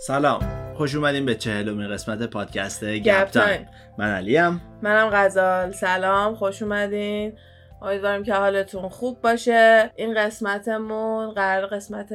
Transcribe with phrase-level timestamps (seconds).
[0.00, 0.40] سلام.
[0.74, 3.68] خوش اومدیم به چهلمین قسمت پادکست گپ تایم.
[3.98, 4.60] من علیم.
[4.82, 5.72] منم غزال.
[5.72, 7.32] سلام خوش اومدین.
[7.82, 9.90] امیدواریم که حالتون خوب باشه.
[9.96, 12.12] این قسمتمون قرار قسمت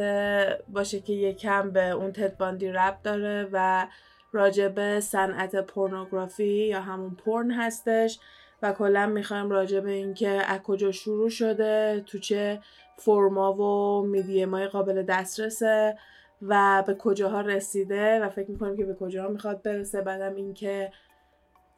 [0.68, 3.88] باشه که یکم به اون تدباندی رب داره و
[4.32, 8.20] راجب صنعت پورنوگرافی یا همون پورن هستش
[8.62, 12.60] و کلا می‌خوایم راجع به اینکه از کجا شروع شده تو چه
[12.98, 15.98] فرما و میدیمای قابل دسترسه.
[16.48, 20.02] و به کجاها رسیده و فکر می‌کنیم که به کجاها می‌خواد برسه.
[20.02, 20.92] بعدم اینکه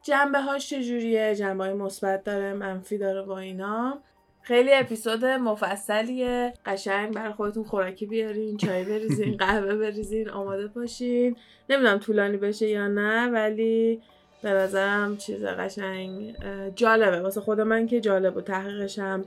[0.02, 3.98] جنبه هاش چجوریه جنبه های مثبت داره منفی داره با اینا.
[4.42, 6.52] خیلی اپیزود مفصلیه.
[6.66, 11.36] قشنگ برای خودتون خوراکی بیارین چای بریزین قهوه بریزین آماده باشین.
[11.70, 14.02] نمی‌دونم طولانی بشه یا نه ولی
[14.42, 16.36] به نظرم چیز قشنگ
[16.74, 17.20] جالبه.
[17.20, 18.44] واسه خود من که جالب بود.
[18.44, 19.24] تحقیقش هم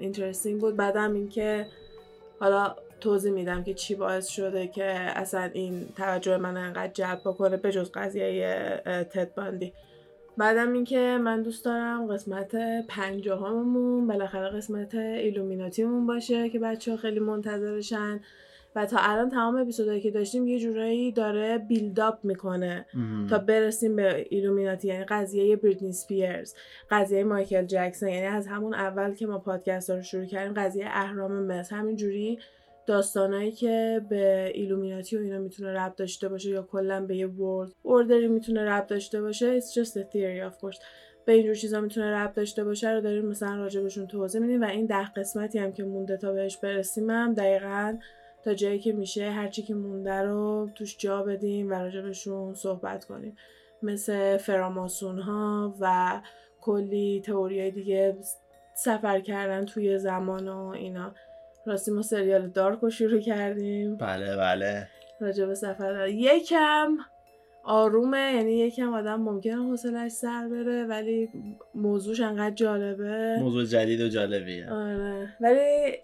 [0.00, 0.76] interesting بود.
[0.76, 1.66] بعدم اینکه
[2.40, 7.56] حالا توضیح میدم که چی باعث شده که اصلا این توجه من انقدر جلب بکنه
[7.56, 9.72] به جز قضیه تد باندی.
[10.36, 12.56] بعدم اینکه من دوست دارم قسمت
[12.88, 18.20] پنجاهممون بالاخره قسمت ایلومیناتیمون باشه که بچه ها خیلی منتظرشن.
[18.76, 22.86] و تا الان تمام اپیزودهایی که داشتیم یه جورایی داره build up می‌کنه.
[23.30, 26.54] تا برسیم به ایلومیناتی یعنی قضیه بریتنی سپیرز
[26.90, 31.32] قضیه مایکل جکسون یعنی از همون اول که ما پادکست رو شروع کردیم قضیه اهرام
[31.32, 32.38] مصر همین جوری
[32.90, 37.72] داستانایی که به ایلومیناتی و اینا می‌تونه ربط داشته باشه یا کلا به یه world
[37.82, 40.78] order ی می‌تونه ربط داشته باشه it's just a theory of course.
[41.24, 44.86] به اینجور چیزا می‌تونه ربط داشته باشه رو داریم مثلا راجبشون توضیح میدیم و این
[44.86, 47.98] ده قسمتی هم که مونده تا بهش برسیم هم دقیقا
[48.44, 53.36] تا جایی که میشه هرچی که مونده رو توش جا بدیم و راجبشون صحبت کنیم.
[53.82, 56.20] مثل فراماسون ها و
[56.60, 58.16] کلی تئوری دیگه
[58.74, 61.14] سفر کردن توی زمان و اینا.
[61.66, 63.96] راستی ما سریال دارک رو شروع کردیم.
[63.96, 64.88] بله بله.
[65.20, 66.08] راجع به سفر.
[66.08, 66.96] یکم
[67.64, 71.28] آرومه یعنی یکم آدم ممکنه حوصلش سر بره ولی
[71.74, 73.36] موضوعش انقدر جالبه.
[73.40, 74.70] موضوع جدید و جالبیه.
[74.70, 75.28] آره.
[75.40, 75.96] ولی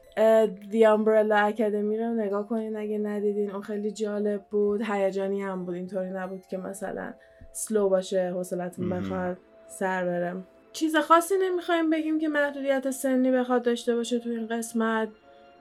[0.70, 3.50] The Umbrella Academy رو نگاه کنین اگه ندیدین.
[3.50, 4.82] اون خیلی جالب بود.
[4.82, 5.74] هیجانی هم بود.
[5.74, 7.14] اینطوری نبود که مثلا
[7.52, 9.36] slow باشه حوصلتون بخواد
[9.68, 10.36] سر بره.
[10.72, 15.08] چیز خاصی نمی‌خوایم بگیم که محدودیت سنی بخواد داشته باشه تو این قسمت.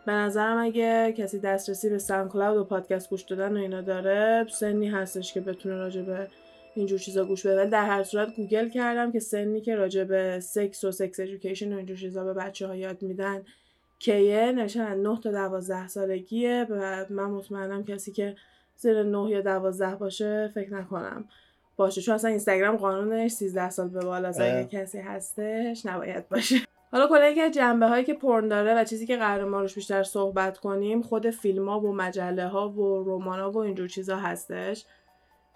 [0.06, 4.88] به نظرم اگه کسی دسترسی به SoundCloud و پادکست گوش دادن و اینا داره سنی
[4.88, 6.28] هستش که بتونه راجع به
[6.76, 7.62] اینجور چیزا گوش بده.
[7.62, 11.74] ولی در هر صورت گوگل کردم که سنی که راجع به سکس و sex education
[11.74, 13.42] و اینجور چیزا به بچه ها یاد میدن
[14.00, 18.36] کیه؟ از 9 تا 12 سالگیه و من مطمئنم کسی که
[18.76, 21.26] زیر 9 یا 12 باشه فکر نکنم
[21.76, 22.02] باشه.
[22.02, 26.56] چون اصلا اینستاگرام قانونش 13 سال به بالا اگه کسی هستش نباید باشه.
[26.92, 29.76] حالا کلا یکی از جنبه هایی که پورن داره و چیزی که قراره ما روش
[29.76, 34.18] بیشتر صحبت کنیم خود فیلم ها و مجله ها و رمان ها و اینجور چیزا
[34.18, 34.86] هستش.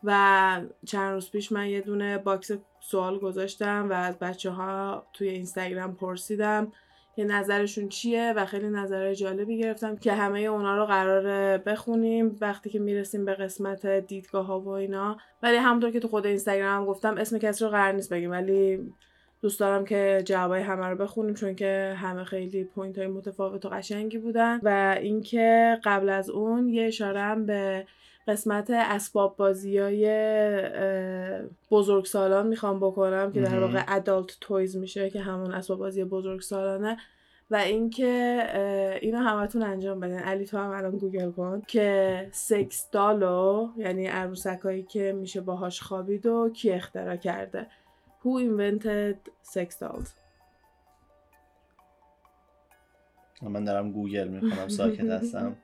[0.04, 5.30] و چند روز پیش من یه دونه باکس سوال گذاشتم و از بچه ها توی
[5.30, 6.72] اینستاگرام پرسیدم
[7.16, 12.70] که نظرشون چیه و خیلی نظرهای جالبی گرفتم که همه اونا رو قراره بخونیم وقتی
[12.70, 15.18] که می‌رسیم به قسمت دیدگاه ها و اینا.
[15.44, 18.94] ولی همونطور که تو خود اینستاگرام گفتم اسم کسی رو قرار نیست بگیم ولی
[19.42, 23.70] دوست دارم که جوابای همه رو بخونیم چون که همه خیلی point های متفاوت و
[23.70, 27.86] قشنگی بودن و اینکه قبل از اون یه اشاره به
[28.28, 30.06] قسمت اسباب بازی های
[31.72, 36.42] بزرگ سالان می‌خوام بکنم که در واقع adult toys میشه که همون اسباب بازی بزرگ
[36.42, 36.98] سالانه
[37.52, 38.44] و اینکه
[39.02, 40.20] اینو همتون انجام بدین.
[40.20, 45.82] علی تو هم الان گوگل کن که sex doll و یعنی عروسکایی که میشه باهاش
[45.82, 47.68] خوابید و کی اختراع کرده.
[48.24, 50.10] Who invented sex dolls?
[53.42, 55.58] من دارم گوگل می‌کنم ساکت هستم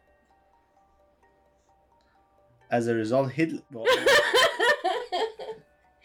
[2.72, 3.62] As a result Hitler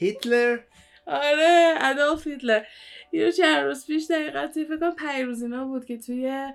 [0.00, 0.58] هیتلر
[1.06, 2.64] آره ادولف هیتلر
[3.12, 6.52] یه چند روز پیش دقیقا توی فکر کنم پیروز اینا بود که توی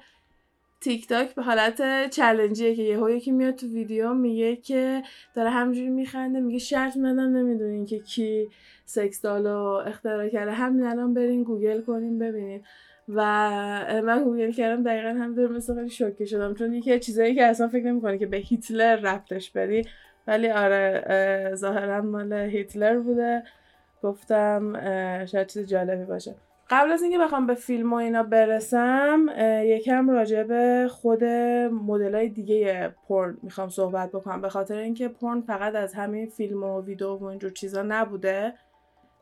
[0.82, 5.04] تیک تاک به حالت challenge یه که یهو یکی میاد تو ویدیو میگه که
[5.36, 8.48] داره همجوری میخنده میگه شرط منم نمی‌دونین که کی
[8.86, 9.58] sex doll و
[9.88, 10.52] اختراع کرده.
[10.52, 12.62] همین الان برین گوگل کنین ببینین.
[13.10, 13.22] و
[14.04, 16.54] من گوگل کردم دقیقا هم در مثل خیلی شوکه شدم.
[16.54, 19.82] چون یکی چیزایی که اصلا فکر نمی‌کنه که به هیتلر رفتش بدی
[20.28, 23.44] ولی آره ظاهرا مال هیتلر بوده.
[24.04, 24.74] گفتم
[25.26, 26.36] شاید چیز جالبی باشه.
[26.70, 29.26] قبل از اینکه بخوام به فیلم و اینا برسم
[29.64, 34.42] یکم راجع به خود مدل های دیگه پرن می‌خوام صحبت بکنم.
[34.42, 38.54] به خاطر اینکه پرن فقط از همین فیلم و ویدیو و اینجور چیزا نبوده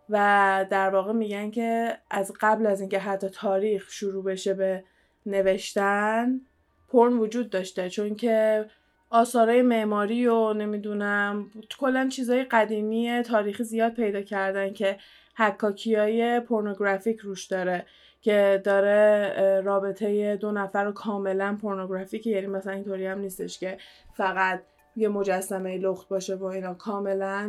[0.09, 4.83] و در واقع میگن که از قبل از اینکه حتی تاریخ شروع بشه به
[5.25, 6.41] نوشتن
[6.89, 7.89] پرن وجود داشته.
[7.89, 8.65] چون که
[9.09, 14.97] آثارای معماری و نمی‌دونم کلا چیزای قدیمی تاریخی زیاد پیدا کردن که
[15.35, 17.85] حکاکی های پورنوگرافیک روش داره
[18.21, 23.77] که داره رابطه دو نفر رو کاملا پورنوگرافیک یعنی مثلا اینطوری هم نیستش که
[24.13, 24.63] فقط
[24.95, 26.73] یه مجسمه لخت باشه و اینا.
[26.73, 27.47] کاملا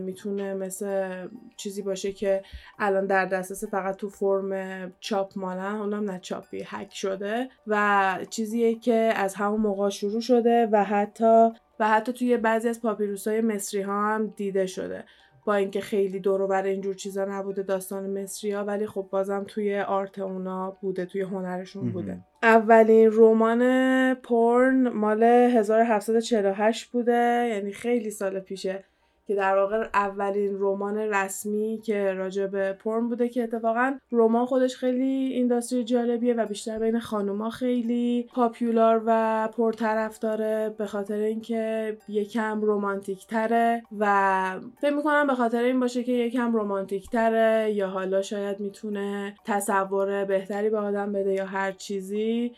[0.00, 2.42] می‌تونه مثل چیزی باشه که
[2.78, 8.74] الان در دسترس فقط تو فرم چاپ مالن اونم نه چاپی هک شده و چیزیه
[8.74, 13.40] که از همون موقع شروع شده و حتی و حتی توی بعضی از پاپیروس های
[13.40, 15.04] مصری ها هم دیده شده.
[15.48, 19.80] با اینکه خیلی دور بر اینجور چیزا نبوده داستان مصری ها ولی خب بازم توی
[19.80, 22.24] آرت اونا بوده توی هنرشون بوده.
[22.42, 28.84] اولین رمان پورن مال 1748 بوده یعنی خیلی سال پیشه.
[29.28, 34.76] که در واقع اولین رمان رسمی که راجع به پرن بوده که اتفاقا رمان خودش
[34.76, 41.96] خیلی اینداستری جالبیه و بیشتر بین خانوما خیلی پاپیولار و پرطرف داره به خاطر اینکه
[42.08, 47.88] یکم رومانتیک تره و فکر می‌کنم به خاطر این باشه که یکم رومانتیک تره یا
[47.88, 52.52] حالا شاید می‌تونه تصور بهتری به آدم بده یا هر چیزی.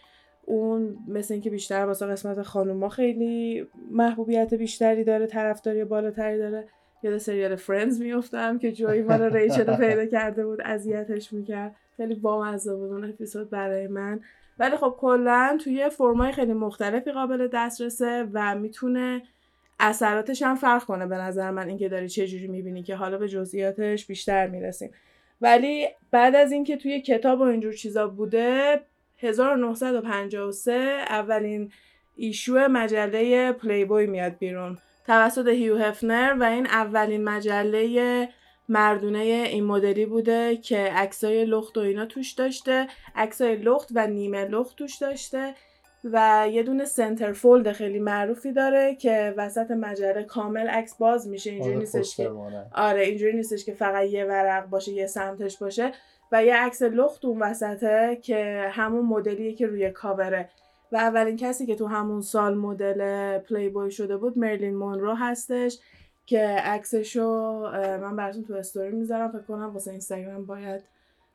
[0.50, 6.68] اون مثل اینکه بیشتر واسه قسمت خانوما خیلی محبوبیت بیشتری داره طرفداری بالاتری داره.
[7.02, 11.76] یاد سریال فرندز میفتم که جوی مال ریچل پیدا کرده بود اذیتش می‌کرد.
[11.96, 14.20] خیلی بامزه بود اون اپیزود برای من.
[14.58, 19.22] ولی خب کلا توی فرمای خیلی مختلفی قابل دسترسه و می‌تونه
[19.80, 23.28] اثراتش هم فرق کنه به نظر من اینکه داری چه جوری می‌بینی که حالا به
[23.28, 24.90] جزئیاتش بیشتر می‌رسیم.
[25.40, 28.80] ولی بعد از اینکه توی کتاب و اینجور چیزا بوده
[29.20, 30.72] 1953
[31.08, 31.72] اولین
[32.16, 34.78] ایشو مجله پلی بوی میاد بیرون.
[35.06, 38.28] توسط هیو هفنر و این اولین مجله
[38.68, 44.44] مردونه این مدلی بوده که عکسای لخت و اینا توش داشته عکسای لخت و نیمه
[44.44, 45.54] لخت توش داشته
[46.04, 51.50] و یه دونه سنتر فولد خیلی معروفی داره که وسط مجله کامل عکس باز میشه.
[51.50, 52.30] اینجوری آره، نیستش که
[52.74, 55.92] آره اینجوری نیستش که فقط یه ورق باشه یه سمتش باشه.
[56.32, 60.48] و یه عکس لخت اون وسطه که همون مدلیه که روی کاوره.
[60.92, 65.78] و اولین کسی که تو همون سال مدل پلی بوی شده بود مرلین مونرو هستش
[66.26, 67.60] که عکسشو
[68.00, 69.32] من براتون تو استوری می‌ذارم.
[69.32, 70.82] فکر کنم واسه اینستاگرام باید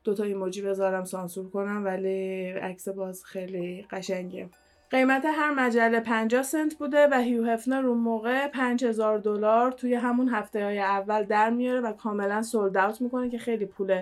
[0.04, 4.50] دوتا ایموجی بذارم سانسور کنم ولی عکس باز خیلی قشنگه.
[4.90, 10.30] قیمت هر مجله 50 سنت بوده و هیو هفنر اون موقع 5000 دلار توی همون
[10.30, 14.02] هفته های اول در میاره و کاملا sold out می‌کنه که خیلی پول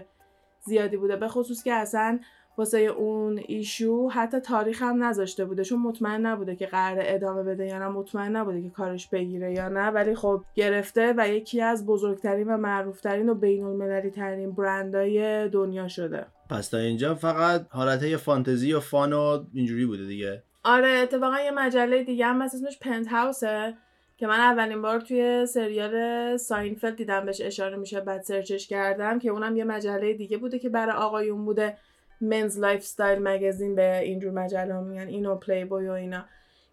[0.66, 1.16] زیادی بوده.
[1.16, 2.20] به خصوص که اصلا
[2.58, 5.64] واسه اون issue حتی تاریخ هم نذاشته بوده.
[5.64, 7.88] چون مطمئن نبوده که قرار ادامه بده یا نه.
[7.88, 9.88] مطمئن نبوده که کارش بگیره یا نه.
[9.88, 15.88] ولی خب گرفته و یکی از بزرگترین و معروفترین و بین المللی ترین برندای دنیا
[15.88, 16.26] شده.
[16.50, 20.44] پس تا اینجا فقط حالت فانتزی و fun و اینجوری بوده دیگه.
[20.64, 23.78] آره اتفاقا یه مجله دیگه هم اسمش پنت هاوسه.
[24.18, 29.30] که من اولین بار توی سریال ساینفلد دیدم بهش اشاره میشه بعد سرچش کردم که
[29.30, 31.78] اونم یه مجله دیگه بوده که برای آقایون بوده.
[32.22, 36.26] men's lifestyle magazine به اینجور مجله میگن این و پلی بوی و اینا.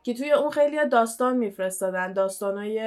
[0.02, 2.78] که توی اون خیلی داستان میفرستادن داستانای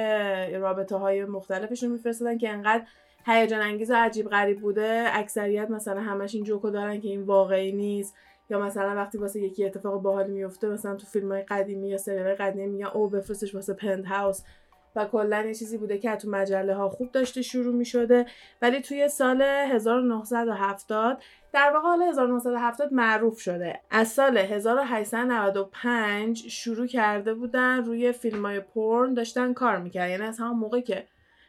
[0.58, 2.84] رابطه های مختلفشون میفرستادن که انقدر
[3.26, 5.04] هیجان انگیز و عجیب غریب بوده.
[5.12, 8.14] اکثریت مثلا همش این جوکو دارن که این واقعی نیست.
[8.50, 12.34] یا مثلا وقتی واسه یکی اتفاق باحال میفته مثلا تو فیلم های قدیمی یا سریال
[12.34, 14.42] قدیمی میگن او بفرستش واسه پنت هاوس
[14.96, 18.26] و کلا یه چیزی بوده که تو مجله ها خوب داشته شروع می شده
[18.62, 23.80] ولی توی سال 1970 در واقع حال 1970 معروف شده.
[23.90, 30.10] از سال 1895 شروع کرده بودن روی فیلم های پورن داشتن کار می‌کردن.
[30.10, 31.06] یعنی از همون موقع که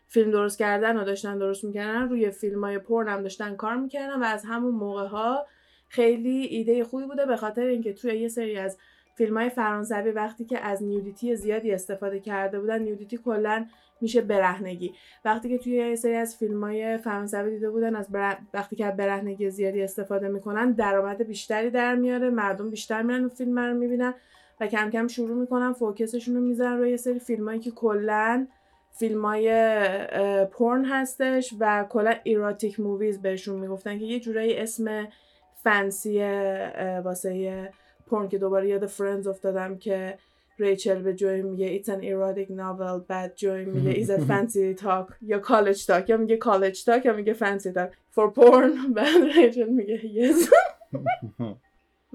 [0.07, 4.21] فیلم درست کردن و داشتن درست می‌کردن روی فیلم های پورن هم داشتن کار می‌کردن
[4.21, 5.45] و از همون موقع ها
[5.87, 8.77] خیلی ایده خوبی بوده به خاطر اینکه توی یه سری از
[9.15, 13.65] فیلم های فرانسوی وقتی که از نیودیتی زیادی استفاده کرده بودن نیودیتی کلا
[14.01, 14.93] میشه برهنگی.
[15.25, 18.07] وقتی که توی یه سری از فیلم های فرانسوی دیده بودن از
[18.53, 23.59] وقتی که برهنگی زیادی استفاده می‌کنن درآمد بیشتری در میاره مردم بیشتر میرن اون فیلم
[23.59, 24.13] رو می‌بینن
[24.61, 27.71] و کم کم شروع می‌کنن focus شون رو می‌ذارن روی یه سری فیلم هایی که
[27.71, 28.47] کلا
[28.91, 29.79] فیلم های
[30.51, 35.07] پورن هستش و کلا erotic movies بهشون می‌گفتن که یه جورایی اسم
[35.65, 36.23] fancy
[37.03, 37.69] واسه
[38.07, 40.17] پورن که دوباره یاد فرندز افتادم که
[40.59, 45.13] ریچل به جوی میگه it's an erotic novel بعد جوی میگه is it fancy talk
[45.21, 47.91] یا college talk یا میگه college talk یا میگه fancy talk.
[48.15, 50.49] For porn بعد ریچل میگه yes.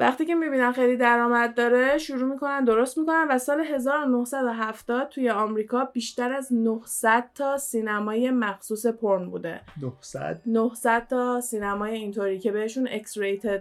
[0.00, 5.85] وقتی که می‌بینن خیلی درآمد داره شروع می‌کنن درست می‌کنن و سال 1970 توی آمریکا
[5.85, 9.61] بیشتر از 900 تا سینمای مخصوص پرن بوده.
[9.83, 13.61] 900 900 تا سینمای اینطوری که بهشون X rated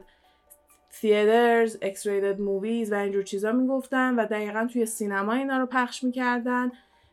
[1.01, 6.72] theaters, X-rated movies و اینجور چیزا می‌گفتن و دقیقا توی سینما اینا رو پخش می‌کردن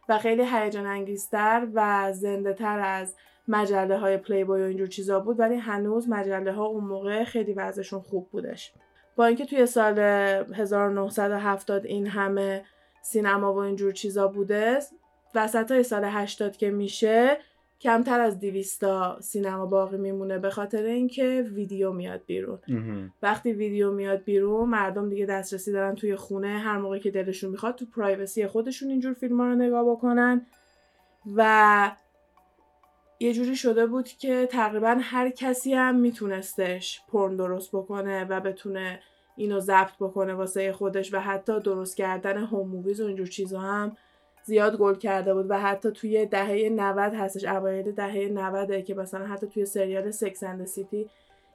[0.09, 3.15] و خیلی هیجان انگیزتر و زنده تر از
[3.49, 7.53] مجله های پلی بای و اینجور چیزا بود ولی هنوز مجله ها اون موقع خیلی
[7.53, 8.73] وضعشون خوب بودش.
[9.17, 12.65] با اینکه توی سال 1970 این همه
[13.03, 14.79] سینما و اینجور چیزا بوده
[15.35, 17.39] وسط های سال 80 که میشه
[17.81, 22.59] کمتر از 200 تا سینما باقی میمونه به خاطر اینکه ویدیو میاد بیرون.
[23.23, 27.75] وقتی ویدیو میاد بیرون مردم دیگه دسترسی دارن توی خونه هر موقع که دلشون می‌خواد
[27.75, 30.47] تو privacy خودشون اینجور فیلم ها رو نگاه بکنن
[31.37, 31.91] و
[33.21, 39.01] یه جوری شده بود که تقریبا هر کسی هم میتونستش پرن درست بکنه و بتونه
[39.37, 43.97] اینو ضبط بکنه واسه خودش و حتی درست کردن home movies و اینجور چیزا هم
[44.45, 49.27] زیاد گل کرده بود و حتی توی دهه 90 هستش اوایل دهه 90 که مثلا
[49.27, 51.11] حتی توی سریال سکس اند سیتی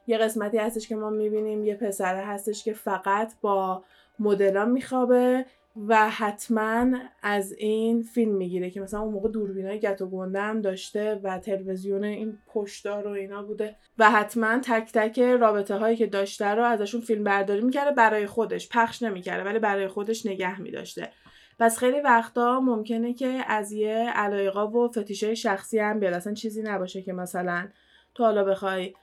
[0.06, 3.84] یه قسمتی هستش که ما می‌بینیم یه پسره هستش که فقط با
[4.18, 10.10] مدلان میخوابه و حتما از این فیلم می‌گیره که مثلا اون موقع دوربینای گت و
[10.10, 15.76] گنده هم داشته و تلویزیون این پشتار و اینا بوده و حتما تک تک رابطه
[15.76, 20.26] هایی که داشته رو ازشون فیلم برداری می‌کرده برای خودش پخش نمی‌کرده ولی برای خودش
[20.26, 21.10] نگه میداشته.
[21.58, 26.14] پس خیلی وقتا ممکنه که از یه علایقا و فتیشه شخصی هم بیاد.
[26.14, 27.68] اصلا چیزی نباشه که مثلا
[28.14, 28.94] تو حالا بخوای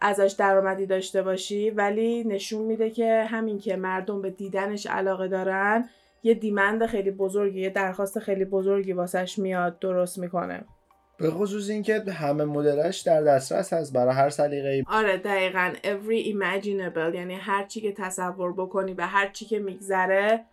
[0.00, 5.88] ازش درآمدی داشته باشی ولی نشون میده که همین که مردم به دیدنش علاقه دارن
[6.24, 10.64] یه دیمند خیلی بزرگی یه درخواست خیلی بزرگی واسش میاد درست می‌کنه.
[11.18, 15.72] به خصوص اینکه همه مدلش در دسترس هست برای هر سلیقه آره دقیقا.
[15.82, 20.44] Every imaginable یعنی هر چی که تصور بکنی و هر چی که میگذره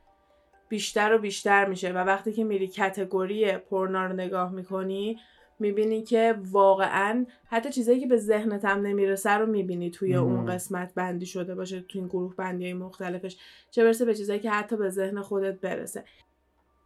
[0.69, 1.91] بیشتر و بیشتر میشه.
[1.91, 5.17] و وقتی که میری کتگوری پورنا رو نگاه می‌کنی
[5.61, 10.93] می‌بینی که واقعا حتی چیزایی که به ذهنت هم نمی‌رسه رو می‌بینی توی اون قسمت
[10.95, 13.37] بندی شده باشه توی این گروه بندی های مختلفش
[13.71, 16.03] چه برسه به چیزایی که حتی به ذهن خودت برسه.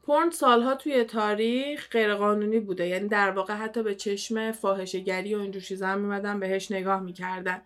[0.04, 5.62] پورن سالها توی تاریخ غیرقانونی بوده یعنی در واقع حتی به چشم فاحشهگری و اینجور
[5.62, 7.62] چیزا هم میمدن بهش نگاه می‌کردن.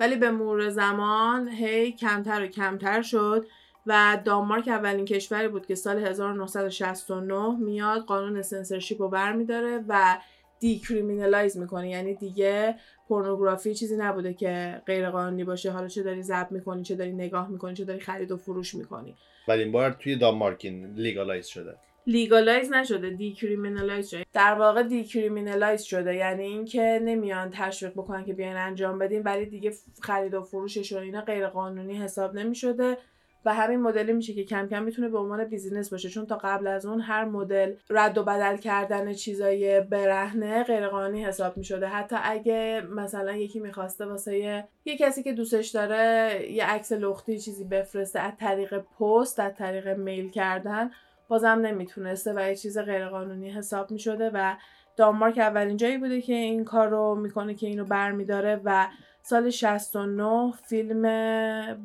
[0.00, 3.46] ولی به مرور زمان هی کمتر و کمتر شد
[3.86, 10.18] و دانمارک اولین کشوری بود که سال 1969 میاد قانون سنسرشیپ رو برمیداره و
[10.60, 12.74] decriminalize می‌کنه یعنی دیگه
[13.08, 15.70] پورنوگرافی چیزی نبوده که غیر قانونی باشه.
[15.70, 19.16] حالا چه داری ضبط می‌کنی چه داری نگاه می‌کنی چه داری خرید و فروش می‌کنی.
[19.48, 20.66] ولی این بار توی دانمارک
[20.96, 21.74] legalize شده.
[22.06, 24.24] legalize نشده decriminalize شده.
[24.32, 26.14] در واقع decriminalize شده.
[26.14, 30.96] یعنی اینکه نمیان تشویق بکنن که بیاین انجام بدین ولی دیگه خرید و فروشش و
[30.96, 32.96] اینا غیر قانونی حساب نمی‌شده.
[33.44, 36.08] و همین مدلی میشه که کم کم می‌تونه به عنوان business باشه.
[36.08, 41.56] چون تا قبل از اون هر مدل رد و بدل کردن چیزای برهنه غیرقانونی حساب
[41.56, 41.86] می‌شده.
[41.86, 44.38] حتی اگه مثلا یکی می‌خواسته واسه
[44.84, 49.88] یه کسی که دوستش داره یه عکس لختی چیزی بفرسته از طریق پست از طریق
[49.88, 50.90] میل کردن
[51.28, 54.30] بازم نمی‌تونسته و یه چیز غیرقانونی حساب می‌شده.
[54.34, 54.54] و
[54.96, 58.86] دانمارک اولین جایی بوده که این کار رو می‌کنه که اینو برمیداره و
[59.26, 61.02] سال 69 فیلم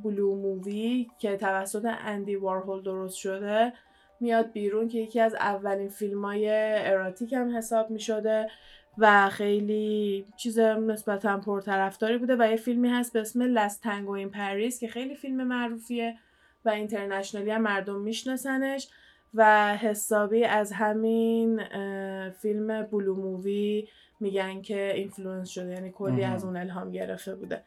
[0.04, 3.74] بلو مووی که توسط اندی وارهول درست شده
[4.20, 6.50] میاد بیرون که یکی از اولین فیلم های
[6.90, 8.48] اراتیک هم حساب می شده
[8.98, 14.30] و خیلی چیز نسبتا پرطرفداری بوده و یه فیلمی هست به اسم Last Tango in
[14.30, 16.18] Paris که خیلی فیلم معروفیه
[16.66, 18.88] و internationally هم مردم میشناسنش
[19.34, 21.64] و حسابی از همین
[22.32, 23.88] فیلم Blue Movie
[24.20, 27.64] میگن که influence شده یعنی کلی از اون الهام گرفته بوده.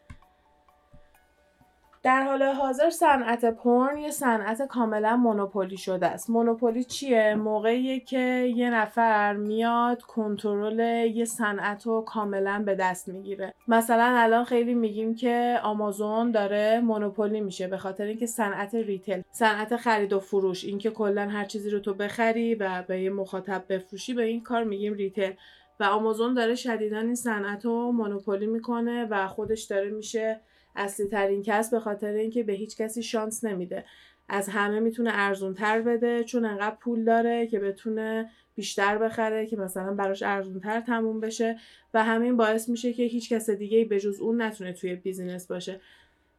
[2.03, 6.31] در حال حاضر صنعت پرن یه صنعت کاملا monopoly شده است.
[6.31, 10.79] monopoly چیه؟ موقعیه که یه نفر میاد کنترل
[11.15, 13.55] یه صنعت رو کاملا به دست می‌گیره.
[13.69, 19.77] مثلا الان خیلی میگیم که آمازون داره monopoly میشه به خاطر اینکه صنعت retail صنعت
[19.77, 24.15] خرید و فروش اینکه کلا هر چیزی رو تو بخری و به یه مخاطب بفروشی
[24.15, 25.33] به این کار میگیم retail
[25.81, 30.41] و آمازون داره شدیدا این صنعت رو monopoly می‌کنه و خودش داره میشه
[30.77, 33.85] اصلی ترین کس به خاطر اینکه به هیچ کسی شانس نمیده.
[34.29, 39.57] از همه می‌تونه ارزون تر بده چون انقدر پول داره که بتونه بیشتر بخره که
[39.57, 41.59] مثلا براش ارزون تر تموم بشه
[41.95, 45.81] و همین باعث میشه که هیچ کس دیگه به جز اون نتونه توی business باشه.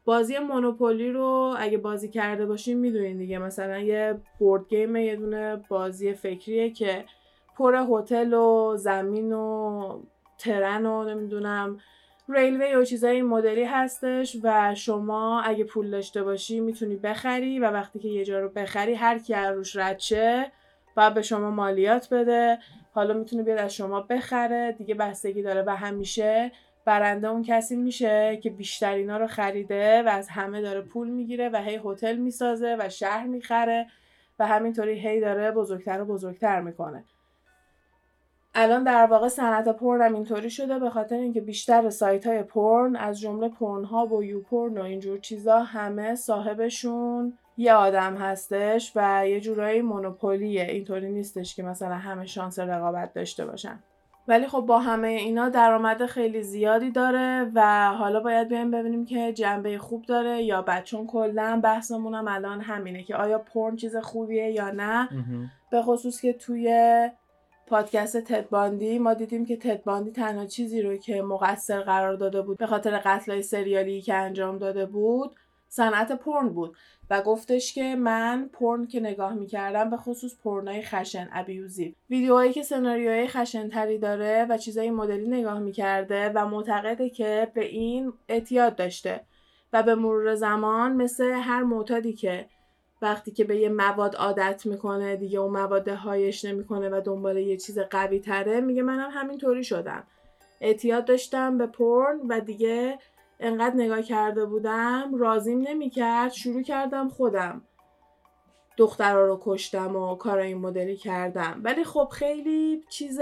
[0.06, 3.38] بازی Monopoly رو اگه بازی کرده باشین می‌دونین دیگه.
[3.38, 7.06] مثلا یه board game یه دونه بازی فکریه که
[7.57, 10.00] پر هتل و زمین و
[10.38, 11.79] ترن و نمی‌دونم
[12.30, 17.72] railway و چیزای این مدلی هستش و شما اگه پول داشته باشی می‌تونی بخری و
[17.72, 20.51] وقتی که یه جا رو بخری هر کی روش رد شه
[20.95, 22.57] باید به شما مالیات بده.
[22.91, 24.72] حالا می‌تونه بیاد از شما بخره.
[24.72, 26.51] دیگه بستگی داره و همیشه
[26.86, 31.50] برنده اون کسی میشه که بیشتر اینا رو خریده و از همه داره پول می‌گیره
[31.50, 33.88] و هی هتل می‌سازه و شهر می‌خره
[34.39, 37.05] و همینطوری هی داره بزرگتر و بزرگتر می‌کنه.
[38.55, 42.95] الان در واقع صنعت پرن هم اینطوری شده به خاطر اینکه بیشتر سایت های پرن
[42.95, 48.91] از جمله پرن ها و یو پرن و اینجور چیزا همه صاحبشون یه آدم هستش
[48.95, 50.63] و یه جورایی مونوپولیه.
[50.63, 53.79] اینطوری نیستش که مثلا همه شانس رقابت داشته باشن.
[54.27, 59.33] ولی خب با همه اینا درآمد خیلی زیادی داره و حالا باید بیایم ببینیم که
[59.33, 60.83] جنبه خوب داره یا بد.
[60.83, 65.10] چون کلا بحثمون هم الان همینه که آیا پرن چیز خوبیه یا نه.
[65.72, 66.69] به خصوص که توی
[67.67, 72.67] پادکست تدباندی ما دیدیم که تدباندی تنها چیزی رو که مقصر قرار داده بود به
[72.67, 75.36] خاطر قتلای سریالی که انجام داده بود
[75.70, 76.77] صنعت پرن بود.
[77.10, 82.63] و گفتش که من پرن که نگاه می‌کردم به خصوص پرنای خشن ابیوزی ویدیوهایی که
[82.63, 89.22] سناریوهای خشنتری داره و چیزای مدلی نگاه می‌کرده و معتقده که به این اعتیاد داشته.
[89.74, 92.46] و به مرور زمان مثل هر معتادی که
[93.03, 97.57] وقتی که به یه مواد عادت می‌کنه دیگه اون مواد هایش نمی‌کنه و دنبال یه
[97.57, 100.03] چیز قوی تره میگه منم همینطوری شدم.
[100.62, 103.00] اعتیاد داشتم به پرن و دیگه
[103.39, 107.62] انقدر نگاه کرده بودم رازیم نمی‌کرد شروع کردم خودم
[108.77, 111.62] دخترها رو کشتم و کار این مدلی کردم.
[111.63, 113.22] ولی خب خیلی چیز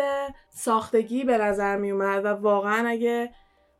[0.50, 3.31] ساختگی به نظر می اومد و واقعا اگه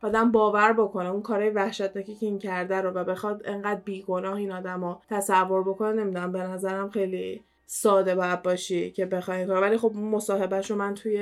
[0.02, 4.52] آدم باور بکنه اون کارهای وحشتناکی که این کرده رو و بخواد انقدر بیگناه این
[4.52, 9.78] آدم رو تصور بکنه نمی‌دونم به نظرم خیلی ساده باید باشی که بخوای کار ولی
[9.78, 11.18] خب مصاحبهش رو من توی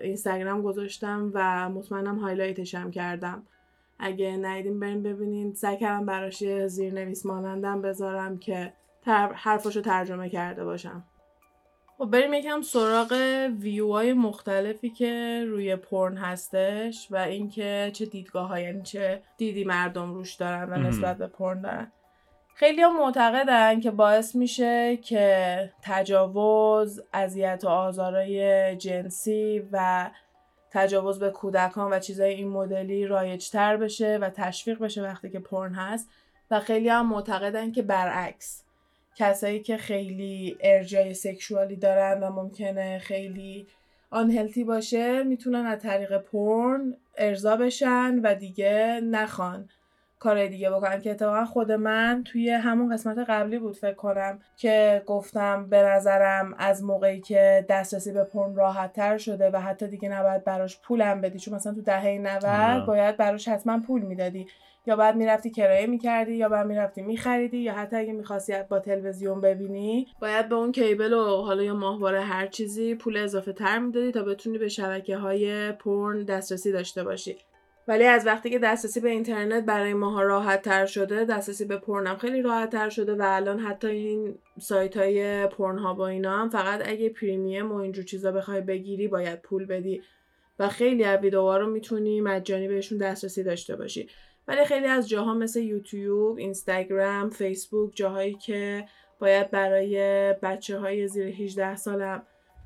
[0.00, 3.42] اینستاگرام گذاشتم و مطمئنم هایلایتش هم کردم.
[3.98, 5.54] اگه ندیدین بریم ببینین.
[5.54, 8.72] سعی کردم براش یه زیرنویس مانندم بذارم که
[9.34, 11.04] حرفاشو ترجمه کرده باشم.
[12.02, 13.12] خب بریم یکم سراغ
[13.58, 20.14] ویوهای مختلفی که روی پرن هستش و اینکه چه دیدگاه ها یعنی چه دیدی مردم
[20.14, 21.92] روش دارن و نسبت به پرن دارن.
[22.54, 30.10] خیلی ها معتقدن که باعث میشه که تجاوز، اذیت و آزارای جنسی و
[30.70, 35.74] تجاوز به کودکان و چیزای این مدلی رایجتر بشه و تشویق بشه وقتی که پرن
[35.74, 36.10] هست.
[36.50, 38.64] و خیلی هم معتقدن که برعکس.
[39.16, 43.66] کسایی که خیلی ارجای سکشوالی دارن و ممکنه خیلی
[44.10, 49.68] آنهلتی باشه می‌تونن از طریق پرن ارضا بشن و دیگه نخوان
[50.18, 55.02] کار دیگه بکنم که اتفاقا خود من توی همون قسمت قبلی بود فکر کنم که
[55.06, 60.08] گفتم به نظرم از موقعی که دسترسی به پرن راحت تر شده و حتی دیگه
[60.08, 64.46] نباید براش پولم بدی چون مثلا تو دهه 90 باید براش حتما پول می‌دادی.
[64.86, 69.40] یا بعد می‌رفتی کرایه می‌کردی یا بعد می‌رفتی میخریدی یا حتی اگه می‌خواستی با تلویزیون
[69.40, 74.12] ببینی؟ باید به اون کیبل و حالا یا ماهواره هر چیزی پول اضافه تر می‌دادی
[74.12, 77.36] تا بتونی به شبکه های پرن دسترسی داشته باشی.
[77.88, 82.16] ولی از وقتی که دسترسی به اینترنت برای ماها راحت تر شده دسترسی به پرنم
[82.16, 86.48] خیلی راحت تر شده و الان حتی این سایت های پرن ها با اینا هم
[86.48, 90.02] فقط اگه پریمیم و اینجور چیزا بخوای بگیری باید پول بدی.
[90.58, 94.08] و خیلی از ویدیوها رو می‌تونی مجانی بهشون دسترسی داشته باشی.
[94.48, 98.84] ولی خیلی از جاها مثل یوتیوب، اینستاگرام، فیسبوک جاهایی که
[99.18, 99.96] باید برای
[100.42, 102.22] بچه های زیر 18 سالم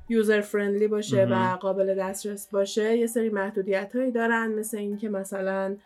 [0.09, 5.77] یوزر فرندلی باشه و قابل دسترس باشه یه سری محدودیت هایی دارن مثل اینکه مثلا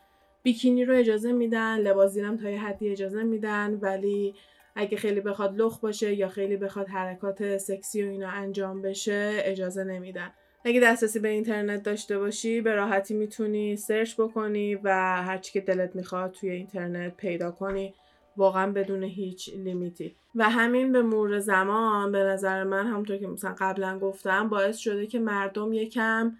[0.43, 4.35] بیکینی رو اجازه میدن لباس زیرم تا یه حدی اجازه میدن ولی
[4.75, 9.83] اگه خیلی بخواد لخ باشه یا خیلی بخواد حرکات سکسی و اینا انجام بشه اجازه
[9.83, 10.31] نمیدن.
[10.65, 14.89] اگه دسترسی به اینترنت داشته باشی به راحتی می‌تونی سرچ بکنی و
[15.21, 17.93] هرچی که دلت می‌خواد توی اینترنت پیدا کنی.
[18.37, 20.15] واقعا بدون هیچ لیمیتی.
[20.35, 25.07] و همین به مور زمان به نظر من همونطور که مثلا قبلا گفتم باعث شده
[25.07, 26.37] که مردم یکم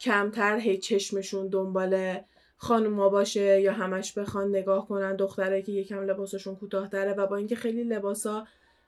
[0.00, 2.18] کمتر هی چشمشون دنبال
[2.56, 7.56] خانوما باشه یا همش بخوان نگاه کنن دختره که یکم لباسشون کوتاهتره و با اینکه
[7.56, 8.46] خیلی لباسا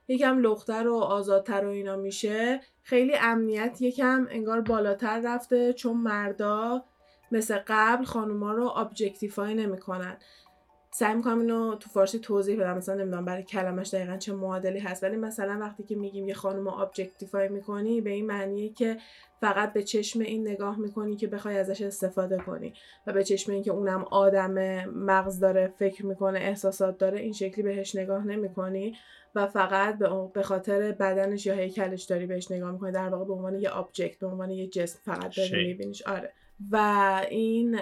[0.09, 2.61] یکم لختر و آزادتر و اینا میشه.
[2.83, 6.85] خیلی امنیت یکم انگار بالاتر رفته چون مردا
[7.33, 10.17] مثل قبل خانوما رو objectify نمی‌کنن.
[10.95, 12.77] سعی می‌کنم اینو تو فارسی توضیح بدم.
[12.77, 16.69] مثلا نمی‌دونم برای کلمش دقیقا چه معادلی هست ولی مثلا وقتی که میگیم یه خانم
[16.69, 18.97] objectify می‌کنی به این معنیه که
[19.41, 22.75] فقط به چشم این نگاه می‌کنی که بخوای ازش استفاده کنی
[23.07, 27.63] و به چشم این که اونم آدم مغز داره فکر می‌کنه احساسات داره این شکلی
[27.63, 28.97] بهش نگاه نمی‌کنی
[29.35, 29.99] و فقط
[30.35, 32.93] به خاطر بدنش یا هیکلش داری بهش نگاه می‌کنی.
[32.93, 36.03] در واقع به عنوان یه object به عنوان یه جسم فقط داری میبینیش.
[36.03, 36.33] آره.
[36.71, 36.77] و
[37.31, 37.79] این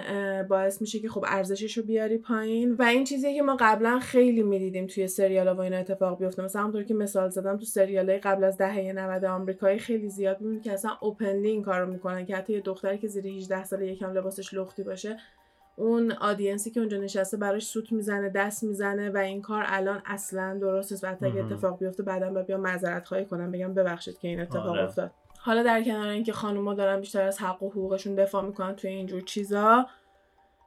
[0.49, 2.73] باعث میشه که خب ارزشش رو بیاری پایین.
[2.73, 6.43] و این چیزیه که ما قبلا خیلی می‌دیدیم توی سریال و اینا اتفاق بیفته.
[6.43, 10.61] مثلا همونطور که مثال زدم تو سریال قبل از دهه 90 آمریکایی خیلی زیاد می‌بینیم
[10.61, 14.13] که اصلا openly این کارو می‌کنن که حتی یه دختری که زیر 18 ساله یکم
[14.13, 15.17] لباسش لختی باشه
[15.75, 20.01] اون audience ی که اونجا نشسته براش سوت می‌زنه دست می‌زنه و این کار الان
[20.05, 21.03] اصلا درست نیست.
[21.03, 24.83] و اگه اتفاق بیفته بعدا بیام معذرت خواهی کنم بگم ببخشید که این اتفاق آره.
[24.83, 25.11] افتاد.
[25.43, 29.21] حالا در کنار اینکه خانوما دارن بیشتر از حق و حقوقشون دفاع می‌کنن توی اینجور
[29.21, 29.87] چیزا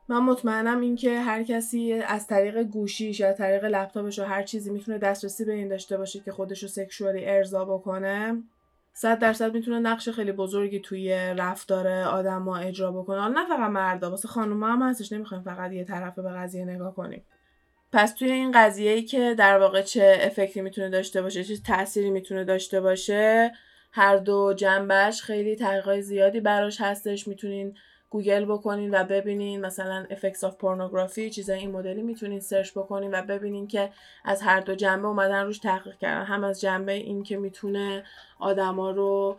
[0.09, 4.99] من مطمئنم اینکه هر کسی از طریق گوشیش یا طریق لپتاپش و هر چیزی می‌تونه
[4.99, 8.43] دسترسی به این داشته باشه که خودش رو سکشوالی ارضا بکنه.
[8.93, 13.21] صد درصد می‌تونه نقش خیلی بزرگی توی رفتار آدما اجرا بکنه.
[13.21, 16.95] حالا نه فقط مردا واسه خانوما هم هستش نمی‌خوایم فقط یه طرفه به قضیه نگاه
[16.95, 17.25] کنیم.
[17.93, 22.11] پس توی این قضیه ای که در واقع چه افکتی می‌تونه داشته باشه چه تأثیری
[22.11, 23.53] می‌تونه داشته باشه
[23.97, 27.29] هر دو جنبه‌ش خیلی تحقیقات زیادی براش هستش.
[27.29, 27.77] می‌تونین
[28.11, 33.23] گوگل بکنین و ببینین مثلا effects of pornography چیزای این مدلی می‌تونین search بکنین و
[33.23, 33.91] ببینین که
[34.25, 36.25] از هر دو جنبه اومدن روش تحقیق کردن.
[36.25, 38.05] هم از جنبه این که می‌تونه
[38.39, 39.37] آدما رو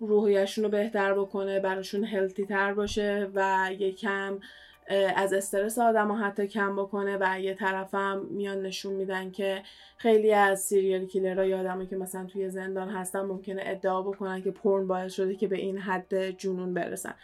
[0.00, 4.38] روحیشون رو بهتر بکنه براشون healthy تر باشه و یکم
[5.16, 9.62] از استرس آدم حتی کم بکنه و یه طرفم میان نشون میدن که
[9.96, 14.42] خیلی از serial killer ها یا آدمایی که مثلا توی زندان هستن ممکنه ادعا بکنن
[14.42, 17.14] که پرن باعث شده که به این حد جنون برسن.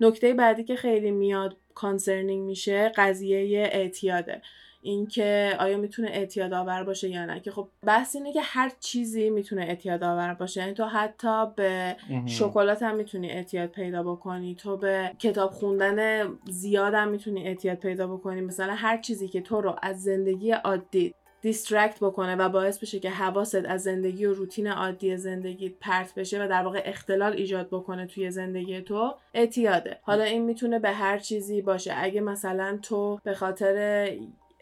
[0.00, 4.42] نکته بعدی که خیلی میاد concerning میشه قضیه اعتیاده.
[4.82, 7.40] اینکه آیا می‌تونه اعتیاد آور باشه یا نه.
[7.40, 10.60] که خب بحث اینه که هر چیزی می‌تونه اعتیاد آور باشه.
[10.60, 14.54] یعنی تو حتی به شکلات هم می‌تونی اعتیاد پیدا بکنی.
[14.54, 18.40] تو به کتاب خوندن زیاد هم می‌تونی اعتیاد پیدا بکنی.
[18.40, 23.10] مثلا هر چیزی که تو رو از زندگی عادی دیسترکت بکنه و باعث بشه که
[23.10, 28.06] حواست از زندگی و روتین عادی زندگی پرت بشه و در واقع اختلال ایجاد بکنه
[28.06, 29.98] توی زندگی تو اعتیاده.
[30.02, 31.92] حالا این می‌تونه به هر چیزی باشه.
[31.96, 34.08] اگه مثلا تو به خاطر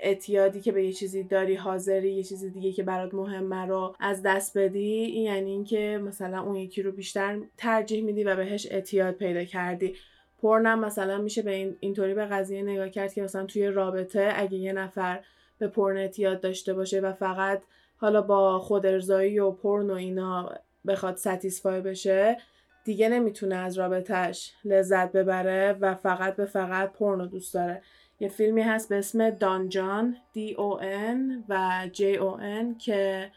[0.02, 4.22] اعتیادی که به یه چیزی داری حاضری یه چیزی دیگه که برات مهمه رو از
[4.22, 9.14] دست بدی این یعنی اینکه مثلا اون یکی رو بیشتر ترجیح میدی و بهش اعتیاد
[9.14, 9.94] پیدا کردی.
[10.42, 14.58] پرنم مثلا میشه به این اینطوری به قضیه نگاه کرد که مثلا توی رابطه اگه
[14.58, 15.24] یه نفر
[15.58, 17.62] به پرن اعتیاد داشته باشه و فقط
[17.96, 20.52] حالا با خود ارضایی و پرن و اینا
[20.86, 22.36] بخواد satisfy بشه
[22.84, 27.82] دیگه نمی‌تونه از رابطهش لذت ببره و فقط به فقط پرن رو دوست داره.
[28.20, 33.30] یه فیلمی هست به اسم Don Jon D O N و J O N که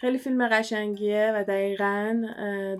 [0.00, 2.26] خیلی فیلم قشنگیه و دقیقا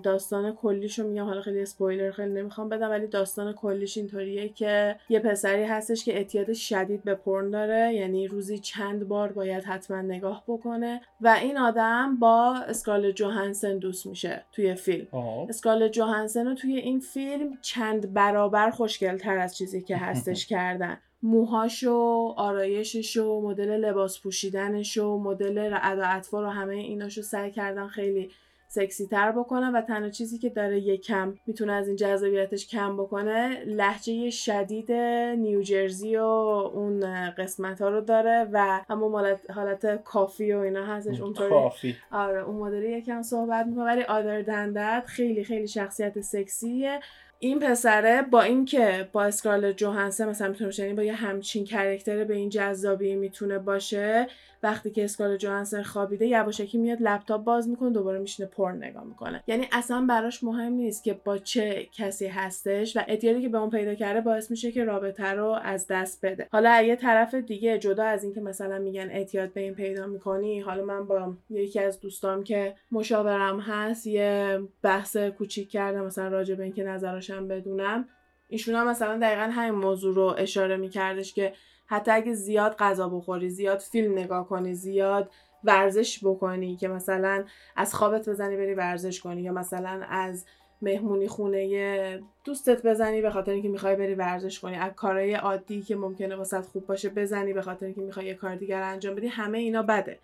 [0.03, 1.25] داستان کلیش رو میگم.
[1.25, 6.13] حالا خیلی اسپویلر خیلی نمی‌خوام بدم ولی داستان کلیش اینطوریه که یه پسری هستش که
[6.13, 7.93] اعتیاد شدید به پرن داره.
[7.93, 14.05] یعنی روزی چند بار باید حتما نگاه بکنه و این آدم با اسکارلت جوهانسون دوست
[14.05, 15.07] میشه توی فیلم.
[15.49, 20.97] اسکال جوهانسن رو توی این فیلم چند برابر خوشگلتر از چیزی که هستش کردن.
[21.23, 28.31] موهاشو آرایششو مدل لباس پوشیدنشو مدل ادا اطفال و همه ایناشو سعی کردن خیلی
[28.71, 33.63] سکسی تر بکنه و تنها چیزی که داره یکم می‌تونه از این جذابیتش کم بکنه
[33.65, 40.85] لحجه شدید نیوجرسی و اون قسمت ها رو داره و همون حالت کافی و اینا
[40.85, 41.21] هستش.
[41.21, 41.95] اونطوری کافی.
[42.11, 46.99] آره اون مدلی یکم صحبت می‌کنه ولی آدر دندت خیلی خیلی شخصیت سکسیه.
[47.39, 52.35] این پسره با اینکه با اسکارلت جوهانسن مثلا می‌تونه یعنی با یه همچین کرکتر به
[52.35, 54.27] این جذابی می‌تونه باشه
[54.63, 59.43] وقتی که اسکال جوهانسن خوابیده یواشکی میاد لپتاپ باز می‌کنه دوباره میشینه پرن نگاه می‌کنه.
[59.47, 63.69] یعنی اصلا براش مهم نیست که با چه کسی هستش و اعتیادی که به اون
[63.69, 66.47] پیدا کرده باعث میشه که رابطه رو از دست بده.
[66.51, 70.85] حالا یه طرف دیگه جدا از اینکه مثلا میگن اعتیاد به این پیدا می‌کنی حالا
[70.85, 76.63] من با یکی از دوستام که مشاورم هست یه بحث کوچیک کردم مثلا راجع به
[76.63, 78.05] اینکه نظراشم بدونم
[78.47, 81.53] ایشون هم مثلا دقیقا همین موضوع رو اشاره میکردش که
[81.89, 85.31] حتی اگه زیاد غذا بخوری زیاد فیلم نگاه کنی زیاد
[85.63, 87.43] ورزش بکنی که مثلا
[87.75, 90.45] از خوابت بزنی بری ورزش کنی یا مثلا از
[90.81, 94.75] مهمونی خونه دوستت بزنی به خاطر اینکه می‌خوای بری ورزش کنی.
[94.75, 98.55] از کارهای عادی که ممکنه واسه خوب باشه بزنی به خاطر اینکه می‌خوای یه کار
[98.55, 99.27] دیگر انجام بدی.
[99.27, 100.19] همه اینا بده.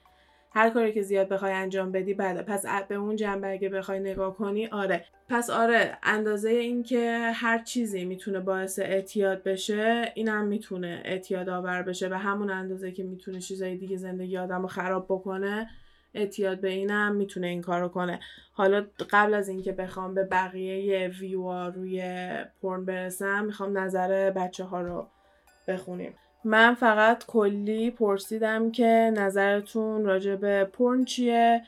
[0.55, 4.35] هر کاری که زیاد بخوای انجام بدی بده پس به اون جنبه اگه بخوای نگاه
[4.35, 5.05] کنی آره.
[5.29, 11.81] پس آره اندازه این که هر چیزی می‌تونه باعث اعتیاد بشه اینم می‌تونه اعتیاد آور
[11.81, 15.69] بشه و همون اندازه که می‌تونه چیزای دیگه زندگی آدم رو خراب بکنه
[16.13, 18.19] اعتیاد به اینم می‌تونه این کارو کنه.
[18.53, 22.03] حالا قبل از اینکه بخوام به بقیه ویوا روی
[22.61, 25.07] پرن برسم می‌خوام نظر بچه ها رو
[25.67, 26.13] بخونیم.
[26.45, 31.61] من فقط کلی پرسیدم که نظرتون راجع به پرن چیه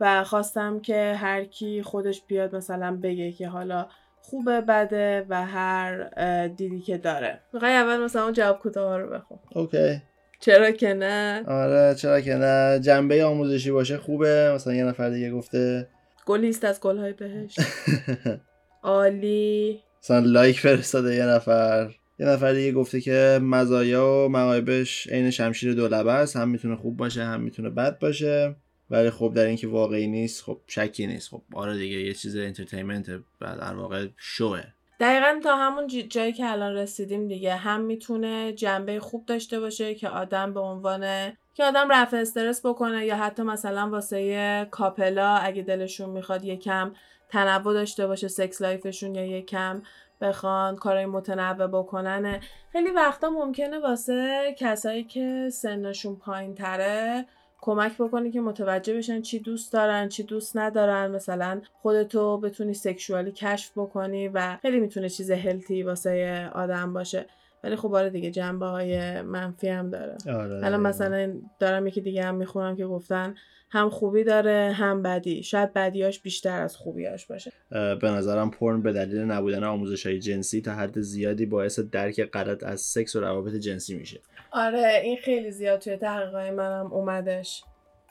[0.00, 3.86] و خواستم که هر کی خودش بیاد مثلا بگه که حالا
[4.22, 6.08] خوبه بده و هر
[6.48, 7.40] دیدی که داره.
[7.52, 9.38] می‌خوای اول مثلا اون جواب کوتاه رو بخون.
[9.54, 10.02] OK.
[10.40, 12.80] چرا که نه؟ آره چرا که نه.
[12.80, 14.52] جنبه آموزشی باشه خوبه.
[14.54, 15.88] مثلا یه نفر دیگه گفته.
[16.26, 17.56] گلیست از گلهای بهشت
[18.82, 19.80] عالی.
[20.02, 21.90] مثلا like فرستاده یه نفر.
[22.20, 26.36] یه نفر دیگه گفته که مزایا و معایبش عین شمشیر دولبه است.
[26.36, 28.56] هم می‌تونه خوب باشه هم می‌تونه بد باشه.
[28.90, 31.30] ولی خب در اینکه واقعی نیست خب شکی نیست.
[31.30, 33.08] خب آره دیگه یه چیز entertainment
[33.40, 34.62] و در واقع شوه.
[35.00, 37.54] دقیقا تا همون جایی که الان رسیدیم دیگه.
[37.54, 43.06] هم می‌تونه جنبه خوب داشته باشه که آدم به عنوان که آدم رفع استرس بکنه
[43.06, 46.92] یا حتی مثلا واسه کاپلا اگه دلشون می‌خواد یکم
[47.28, 49.82] تنوع داشته باشه سکس لایفشون یا یکم
[50.20, 52.40] بخوان کارهای متنوع بکنن.
[52.72, 57.26] خیلی وقتا ممکنه واسه کسایی که سنشون پایین تره
[57.60, 61.10] کمک بکنی که متوجه بشن چی دوست دارن چی دوست ندارن.
[61.10, 67.26] مثلا خودتو بتونی سکشوالی کشف بکنی و خیلی می‌تونه چیز هلتی واسه آدم باشه.
[67.64, 70.16] ولی خب آره دیگه جنبه های منفی هم داره.
[70.26, 73.34] آره الان مثلا دارم یکی دیگه هم می‌خونم که گفتن
[73.70, 75.42] هم خوبی داره هم بدی.
[75.42, 77.52] شاید بدیاش بیشتر از خوبیاش باشه.
[77.70, 82.64] به نظرم پرن به دلیل نبودن آموزش های جنسی تا حد زیادی باعث درک غلط
[82.64, 84.20] از سکس و روابط جنسی میشه.
[84.52, 87.62] آره این خیلی زیاد توی تحقیقای منم اومدش.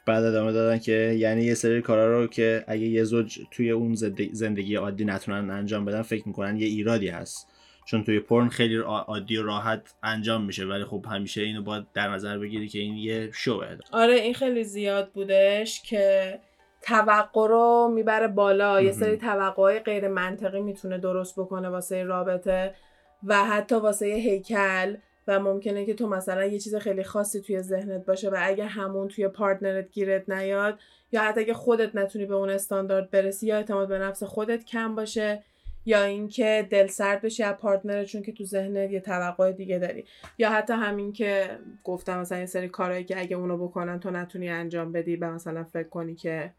[0.06, 3.96] بعد ادامه دادن که یعنی یه سری کارا رو که اگه یه زوج توی اون
[4.32, 7.48] زندگی عادی نتونن انجام بدن فکر می‌کنن یه ایرادی هست.
[7.90, 12.08] چون توی پرن خیلی عادی و راحت انجام میشه ولی خب همیشه اینو باید در
[12.10, 13.78] نظر بگیری که این یه شوه.
[13.92, 16.40] آره این خیلی زیاد بودش که
[16.82, 18.82] توقع رو می‌بره بالا.
[18.82, 22.76] یه سری توقعهای غیر منطقی می‌تونه درست بکنه واسه رابطه
[23.24, 24.96] و حتی واسه هیکل
[25.28, 29.08] و ممکنه که تو مثلا یه چیز خیلی خاصی توی ذهنت باشه و اگه همون
[29.08, 30.80] توی پارتنرت گیرت نیاد
[31.12, 34.96] یا حتی اگه خودت نتونی به اون استاندارد برسی یا اعتماد به نفس خودت کم
[34.96, 35.44] باشه.
[35.86, 40.06] یا اینکه دل سرد بشی از پارتنر چون که تو ذهنت یه توقع دیگه داری.
[40.38, 44.50] یا حتی همین که گفتم مثلا یه سری کارهایی که اگه اونو بکنن تو نتونی
[44.50, 46.54] انجام بدی و مثلا فکر کنی که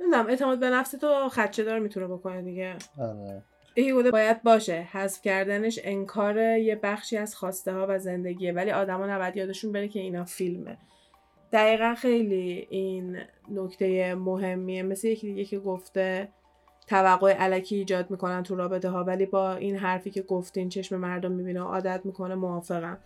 [0.00, 2.76] نمی‌دونم اعتماد به نفس تو خدشه دار می‌تونه بکنه دیگه.
[2.98, 3.42] آره.
[3.92, 4.88] بوده باید باشه.
[4.92, 8.52] حذف کردنش انکار یه بخشی از خواسته ها و زندگیه.
[8.52, 10.78] ولی آدما نباید یادشون بره که اینا فیلمه.
[11.52, 13.18] دقیقا خیلی این
[13.50, 14.82] نکته مهمیه.
[14.82, 16.28] مثل یکی دیگه که گفته
[16.92, 21.32] توقع علکی ایجاد می‌کنن تو رابطه ها ولی با این حرفی که گفتین چشم مردم
[21.32, 22.98] می‌بینه و عادت می‌کنه موافقم.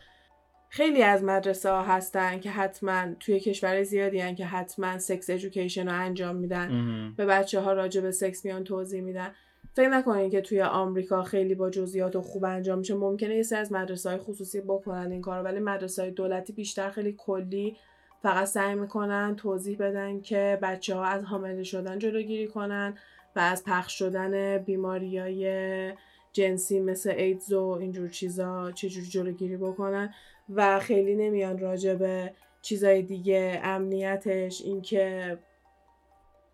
[0.68, 5.88] خیلی از مدرسه ها هستن که حتما توی کشور زیادی هن که حتما سکس ایژوکیشن
[5.88, 6.68] رو انجام میدن.
[7.16, 9.31] به بچه ها راجع به سکس میان توضیح میدن.
[9.75, 12.94] فکر نکنین که توی آمریکا خیلی با جزئیات و خوب انجام میشه.
[12.94, 16.90] ممکنه یه سری از مدرسه های خصوصی بکنن این کارو ولی مدرسه های دولتی بیشتر
[16.90, 17.77] خیلی کلی
[18.22, 22.94] فقط سعی می‌کنن توضیح بدن که بچه ها از حامله شدن جلوگیری کنن.
[23.37, 25.92] و از پخش شدن بیماری های
[26.33, 30.14] جنسی مثل ایدز و اینجور چیزا چجوری جلوگیری بکنن
[30.55, 35.38] و خیلی نمیان راجع به چیزای دیگه امنیتش اینکه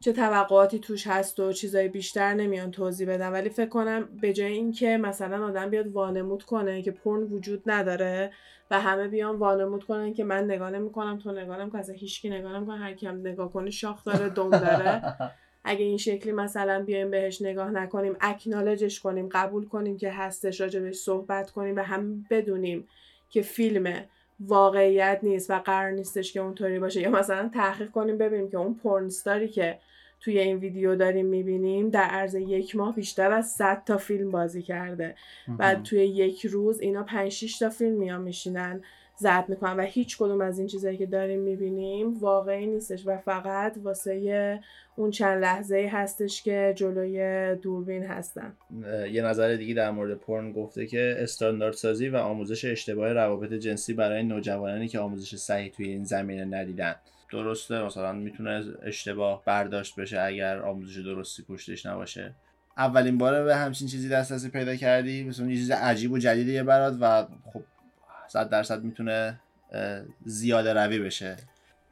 [0.00, 3.32] چه توقعاتی توش هست و چیزای بیشتر نمیان توضیح بدن.
[3.32, 8.32] ولی فکر کنم به جای اینکه مثلا آدم بیاد وانمود کنه که پرن وجود نداره
[8.70, 12.52] و همه بیان وانمود کنن که من نگاه نمی‌کنم تو نگاه نمی‌کنم اصلا هیچکی نگاه
[12.52, 15.02] نمی‌کنه هر کی هم نگاه کنه شاخ داره دم داره.
[15.64, 20.94] اگه این شکلی مثلا بیایم بهش نگاه نکنیم اکنالجش کنیم قبول کنیم که هستش راجبش
[20.94, 22.88] صحبت کنیم و هم بدونیم
[23.30, 24.04] که فیلم
[24.40, 27.00] واقعیت نیست و قرار نیستش که اونطوری باشه.
[27.00, 29.78] یا مثلا تحقیق کنیم ببینیم که اون پرنستاری که
[30.20, 34.62] توی این ویدیو داریم می‌بینیم در عرض یک ماه بیشتر از 100 تا فیلم بازی
[34.62, 35.14] کرده.
[35.58, 38.82] و توی یک روز اینا 5 6 تا فیلم میان میشینن
[39.16, 43.78] زد می‌کنن و هیچ کدوم از این چیزهایی که داریم می‌بینیم واقعی نیستش و فقط
[43.82, 44.60] واسه
[44.96, 48.52] اون چند لحظه هستش که جلوی دوربین هستن
[49.10, 53.94] یه نظر دیگه در مورد پرن گفته که استاندارد سازی و آموزش اشتباه روابط جنسی
[53.94, 56.94] برای نوجوانانی که آموزش صحیح توی این زمینه ندیدن.
[57.32, 62.34] درسته مثلا می‌تونه اشتباه برداشت بشه اگر آموزش درستی پشتش نباشه.
[62.76, 66.96] اولین باره به همچین چیزی دسترسی پیدا کردی؟ مثلا یه چیز عجیب و جدیدیه برات
[67.00, 67.62] و خب
[68.32, 69.40] صد درصد می‌تونه
[70.24, 71.36] زیاده روی بشه.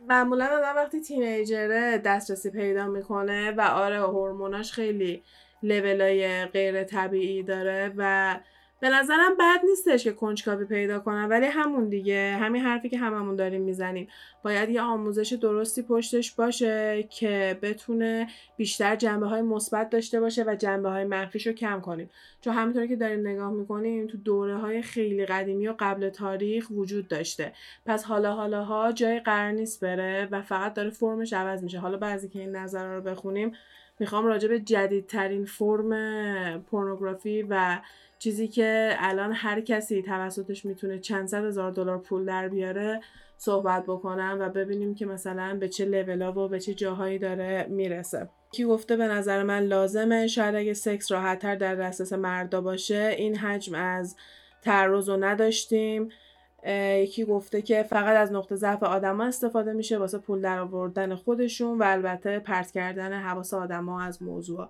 [0.08, 5.22] معمولا آدم وقتی تینیجره دسترسی پیدا می‌کنه و آره هورموناش خیلی
[5.62, 8.36] لولای غیر طبیعی داره و
[8.80, 12.36] به نظرم بد نیستش که کنجکاوی پیدا کنن ولی همون دیگه.
[12.40, 14.08] همین حرفی که هممون داریم می‌زنیم.
[14.44, 20.56] باید یه آموزش درستی پشتش باشه که بتونه بیشتر جنبه های مثبت داشته باشه و
[20.58, 22.10] جنبه های منفیش رو کم کنیم.
[22.40, 27.08] چون همینطوری که داریم نگاه می‌کنیم تو دوره های خیلی قدیمی و قبل تاریخ وجود
[27.08, 27.52] داشته.
[27.86, 31.78] پس حالا حالا ها جای قرار نیست بره و فقط داره فرمش عوض میشه.
[31.78, 33.52] حالا بعضی که این نظر رو بخونیم
[33.98, 37.80] می‌خوام راجع به جدیدترین فرم پورنوگرافی و
[38.20, 43.00] چیزی که الان هر کسی توسطش می‌تونه چند صد هزار دلار پول در بیاره
[43.38, 48.28] صحبت بکنم و ببینیم که مثلا به چه لولا و به چه جاهایی داره می‌رسه.
[48.52, 53.36] کی گفته به نظر من لازمه؟ شاید اگه سکس راحتتر در دسترس مردا باشه این
[53.36, 54.16] حجم از
[54.62, 56.08] تعرض رو نداشتیم.
[56.96, 61.78] یکی گفته که فقط از نقطه ضعف آدما استفاده میشه واسه پول در آوردن خودشون
[61.78, 64.68] و البته پرت کردن حواس آدما از موضوع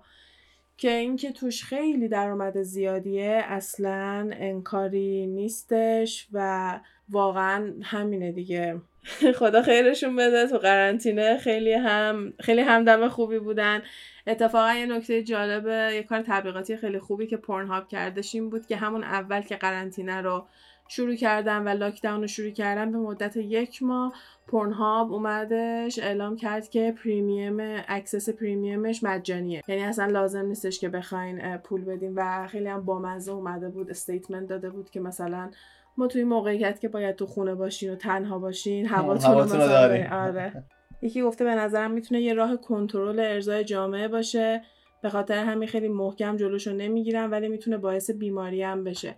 [0.77, 6.79] که اینکه توش خیلی درآمد زیادیه اصلا انکاری نیستش و
[7.09, 8.81] واقعا همینه دیگه.
[9.39, 13.81] خدا خیرشون بده تو قرنطینه خیلی هم خیلی همدم خوبی بودن.
[14.27, 18.65] اتفاقا یه نکته جالب یه کار تبلیغاتی خیلی خوبی که پورن هاب کردش این بود
[18.65, 20.47] که همون اول که قرنطینه رو
[20.87, 24.13] شروع کردن و lockdown رو شروع کردن به مدت یک ماه
[24.51, 27.57] Pornhub اومدش اعلام کرد که premium
[27.87, 32.85] access premium ش مجانیه یعنی اصلا لازم نیستش که بخواین پول بدین و خیلی هم
[32.85, 35.51] بامزه اومده بود statement داده بود که مثلا
[35.97, 40.63] ما توی موقعیتی که باید تو خونه باشین و تنها باشین هواتون رو آره.
[41.01, 44.61] یکی گفته به نظرم می‌تونه یه راه کنترل ارضای جامعه باشه
[45.01, 49.15] به خاطر همین خیلی محکم جلوشو نمی‌گیرم ولی می‌تونه باعث بیماری هم بشه.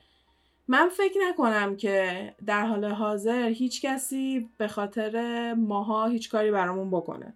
[0.68, 6.92] من فکر نکنم که در حال حاضر هیچ کسی به خاطر ماها هیچ کاری برامون
[6.92, 7.34] بکنه.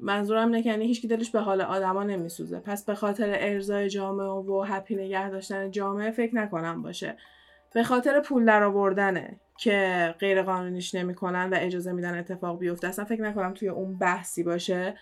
[0.00, 2.60] منظورم اینه که یعنی هیچ دلش به حال آدما نمیسوزه.
[2.60, 7.16] پس به خاطر ارزای جامعه و هپی نگه داشتن جامعه فکر نکنم باشه.
[7.74, 13.04] به خاطر پول در آوردنه که غیر قانونیش نمی‌کنن و اجازه میدن اتفاق بیفته اصلا
[13.04, 14.94] فکر نکنم توی اون بحثی باشه.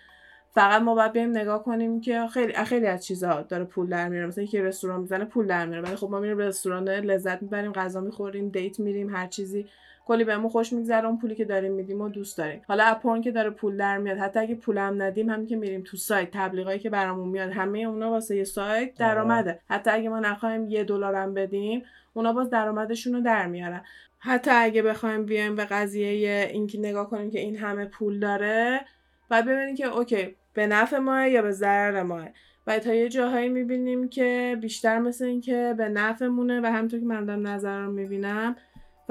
[0.53, 4.27] فقط ما باید بریم نگاه کنیم که خیلی خیلی از چیزا داره پول در میاره.
[4.27, 5.83] مثلا یکی رستوران می‌زنه پول در میاره.
[5.83, 9.67] ولی خب ما میریم رستوران لذت می‌بریم غذا می‌خوریم دیت میریم هر چیزی.
[10.05, 12.61] کلی بهمون خوش میگذره اون پولی که داریم میدیم و دوست داریم.
[12.67, 15.97] حالا اپورن که داره پول در میاد حتی اگه پولم ندیم همین که میریم تو
[15.97, 18.93] سایت تبلیغایی که برامون میاد همه اونا واسه یه سایت.
[18.93, 19.59] درآمده.
[19.69, 21.83] حتی اگه ما نخوایم یه دلارم بدیم
[22.13, 23.81] اونا باز درآمدشون رو در میارن.
[24.19, 28.81] حتی اگه بخوایم بیایم به قضیه اینکه نگاه کنیم که این همه پول داره
[29.29, 32.27] بعد ببینیم که اوکی به نفع ماه یا به ضرر ماه
[32.67, 37.25] و تا یه جاهایی می‌بینیم که بیشتر مثل اینکه به نفعمونه و همونطور که من
[37.25, 38.55] دارم نظر رو می‌بینم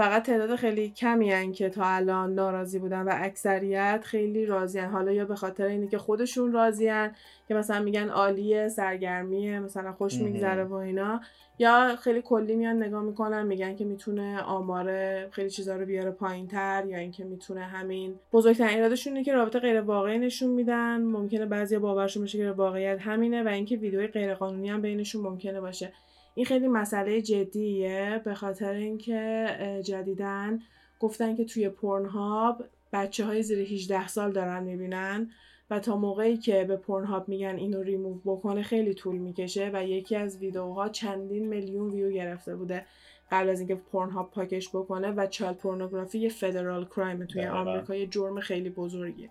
[0.01, 5.13] فقط تعداد خیلی کمی هن که تا الان ناراضی بودن و اکثریت خیلی راضیان حالا
[5.13, 7.11] یا به خاطر اینه که خودشون راضیان
[7.49, 11.21] که مثلا میگن عالیه سرگرمیه مثلا خوش میگذره و اینا.
[11.59, 16.47] یا خیلی کلی میان نگاه می‌کنن میگن که می‌تونه آماره خیلی چیزا رو بیاره پایین
[16.47, 21.01] تر یا اینکه می‌تونه همین بزرگترین ایرادشون اینه که رابطه غیر واقعی نشون میدن.
[21.01, 25.61] ممکنه بعضی باورشون بشه که واقعیت همینه و اینکه ویدیوی غیر قانونی هم بینشون ممکنه
[25.61, 25.93] باشه.
[26.35, 29.47] این خیلی مسئله جدیه به خاطر اینکه
[29.85, 30.61] جدیداً
[31.01, 35.31] گفتن که توی Pornhub بچه های زیر 18 سال دارن می‌بینن
[35.71, 40.16] و تا موقعی که به Pornhub میگن اینو ریموو بکنه خیلی طول می‌کشه و یکی
[40.16, 42.87] از ویدیوها چندین میلیون ویو گرفته بوده
[43.31, 48.07] قبل از اینکه Pornhub پاکش بکنه و child pornography یه federal crime توی آمریکا یه
[48.07, 49.31] جرم خیلی بزرگیه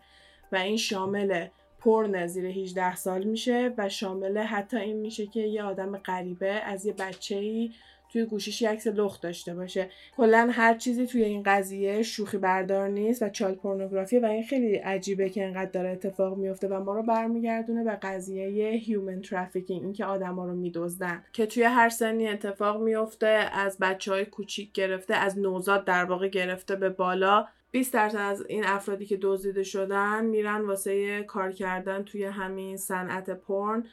[0.51, 1.47] و این شامل
[1.79, 6.85] پرن زیر 18 سال میشه و شامل حتی این میشه که یه آدم غریبه از
[6.85, 7.71] یه بچه ای
[8.11, 9.89] توی گوشیش عکس لخت داشته باشه.
[10.17, 14.75] کلا هر چیزی توی این قضیه شوخی بردار نیست و child pornography و این خیلی
[14.75, 20.05] عجیبه که اینقدر داره اتفاق میفته و ما رو برمیگردونه به قضیه human trafficking اینکه
[20.05, 21.23] آدما رو میدزدن.
[21.33, 26.27] که توی هر سنی اتفاق میفته از بچه های کوچیک گرفته از نوزاد در واقع
[26.27, 27.47] گرفته به بالا.
[27.71, 33.29] 20 درصد از این افرادی که دزدیده شدن میرن واسه کار کردن توی همین صنعت
[33.29, 33.83] پرن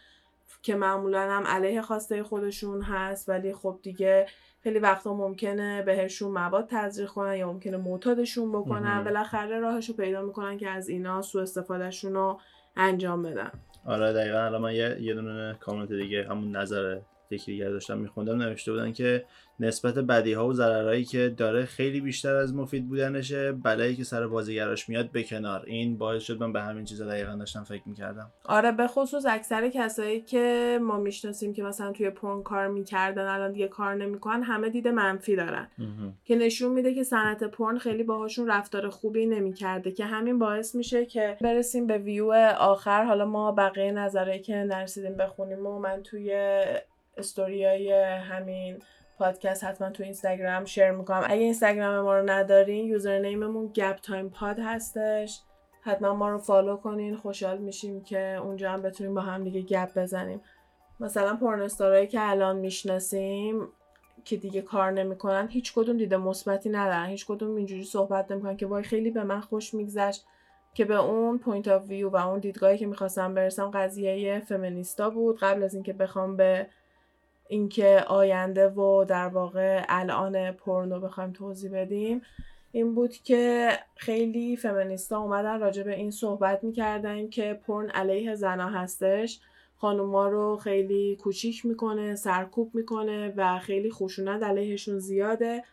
[0.62, 4.26] که معمولا هم علیه خواسته خودشون هست ولی خب دیگه
[4.62, 9.04] خیلی وقتا ممکنه بهشون مواد تزریق کنن یا ممکنه معتادشون بکنن.
[9.04, 12.40] بالاخره راهشو پیدا می‌کنن که از اینا سو استفادهشون رو
[12.76, 13.50] انجام بدن.
[13.84, 14.38] آره دقیقا.
[14.38, 16.98] الان من یه, یه دونه کامنت دیگه همون نظر
[17.30, 19.24] یکی دیگر داشتم میخوندم نوشته بودن که
[19.60, 24.26] نسبت بدی ها و ضررهایی که داره خیلی بیشتر از مفید بودنشه بلایی که سر
[24.26, 25.64] بازیگراش میاد به کنار.
[25.66, 28.32] این باعث شد من به همین چیزا دقیقا داشتم فکر می‌کردم.
[28.44, 33.52] آره به خصوص اکثر کسایی که ما می‌شناسیم که مثلا توی پرن کار می‌کردن الان
[33.52, 35.68] دیگه کار نمی‌کنن همه دید منفی دارن.
[36.24, 41.06] که نشون میده که صنعت پرن خیلی باهاشون رفتار خوبی نمی‌کرده که همین باعث میشه
[41.06, 43.04] که برسیم به ویو آخر.
[43.04, 46.62] حالا ما بقیه نظری که نرسیدیم بخونیم و من توی
[47.16, 48.82] استوریای همین
[49.18, 51.24] پادکست حتما تو اینستاگرام share می‌کنم.
[51.24, 55.40] اگه اینستاگرام ما رو ندارین username مون Gap Time Pod هستش.
[55.80, 59.98] حتما ما رو follow کنین خوشحال میشیم که اونجا هم بتونیم با هم دیگه گپ
[59.98, 60.40] بزنیم.
[61.00, 63.68] مثلا pornstar ایی که الان می‌شناسیم
[64.24, 67.06] که دیگه کار نمی‌کنن هیچ کدوم دید مثبتی ندارن.
[67.06, 70.26] هیچ کدوم اینجوری صحبت نمی‌کنن که وای خیلی به من خوش میگذشت
[70.74, 75.38] که به اون point of view و اون دیدگاهی که می‌خواستم برسم قضیه فمینیستا بود.
[75.38, 76.66] قبل از اینکه بخوام به
[77.48, 82.22] اینکه آینده و در واقع الان پورنو بخوایم توضیح بدیم
[82.72, 88.68] این بود که خیلی فمینیستا اومدن راجع به این صحبت می‌کردن که پرن علیه زنا
[88.68, 89.40] هستش.
[89.76, 95.64] خانوما رو خیلی کوچیک می‌کنه سرکوب می‌کنه و خیلی خشونت علیهشون زیاده.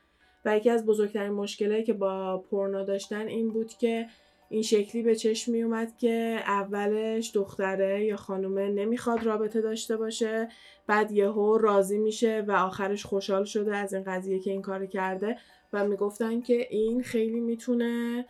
[0.46, 4.08] و یکی از بزرگترین مشکلایی که با پورنو داشتن این بود که
[4.54, 10.50] این شکلی به چشم می اومد که اولش دختره یا خانومه نمی‌خواد رابطه داشته باشه
[10.88, 15.38] بعد یهو راضی میشه و آخرش خوشحال شده از این قضیه که این کار کرده
[15.74, 18.26] و می‌گفتن که این خیلی می‌تونه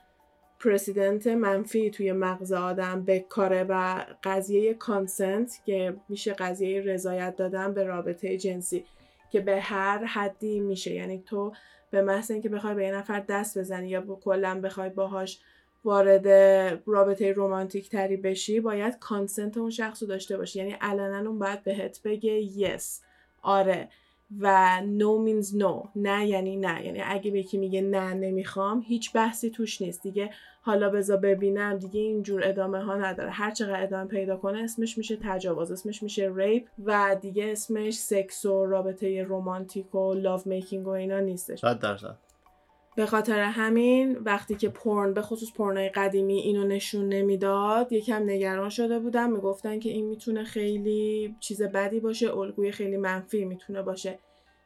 [0.59, 7.83] پرسیدنت منفی توی مغز آدم بکاره و قضیه کانسنت که میشه قضیه رضایت دادن به
[7.83, 8.85] رابطه جنسی
[9.31, 10.93] که به هر حدی میشه.
[10.93, 11.53] یعنی تو
[11.91, 15.39] به محض اینکه بخوای به یه نفر دست بزنی یا کلا بخوای باهاش
[15.85, 16.27] وارد
[16.85, 20.59] رابطه رومانتیک تری بشی باید کانسنت اون شخص رو داشته باشی.
[20.59, 23.01] یعنی علنا اون باید بهت بگه یس
[23.41, 23.89] آره.
[24.39, 25.87] و no means no.
[25.95, 26.85] نه یعنی نه.
[26.85, 30.03] یعنی اگه به یکی میگه نه نمی‌خوام هیچ بحثی توش نیست.
[30.03, 30.29] دیگه
[30.61, 31.77] حالا بذار ببینم.
[31.77, 33.29] دیگه اینجور ادامه ها نداره.
[33.29, 38.45] هر چقدر ادامه پیدا کنه اسمش میشه تجاوز اسمش میشه ریپ و دیگه اسمش سکس
[38.45, 41.59] و رابطه رومانتیک و لاو میکینگ و اینا نیستش.
[41.59, 42.17] 100 درصد.
[42.95, 48.69] به خاطر همین وقتی که پرن به خصوص پرنای قدیمی اینو نشون نمی‌داد یکم نگران
[48.69, 49.31] شده بودم.
[49.31, 54.19] می‌گفتن که این می‌تونه خیلی چیز بدی باشه الگوی خیلی منفی می‌تونه باشه.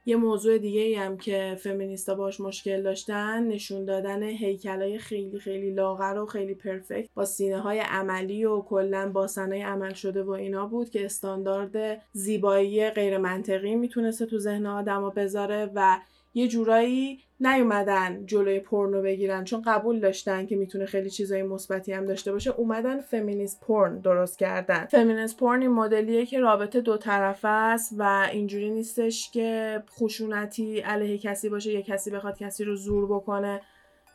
[0.06, 5.72] یه موضوع دیگه ای هم که فمینیستا باش مشکل داشتن نشون دادن هیکلای خیلی خیلی
[5.72, 10.66] لاغر و خیلی پرفکت با سینه های عملی و کلا باسنای عمل شده و اینا
[10.66, 15.98] بود که استاندارد زیبایی غیر منطقی می‌تونسته تو ذهن آدما بذاره و
[16.38, 22.06] یه جورایی نیومدن جلوی پورنو بگیرن چون قبول داشتن که می‌تونه خیلی چیزای مثبتی هم
[22.06, 22.52] داشته باشه.
[22.52, 24.86] اومدن فمینیست پورن درست کردن.
[24.86, 31.18] فمینیست پورن این مدلیه که رابطه دو طرفه است و اینجوری نیستش که خشونتی علیه
[31.18, 33.62] کسی باشه یه کسی بخواد کسی رو زور بکنه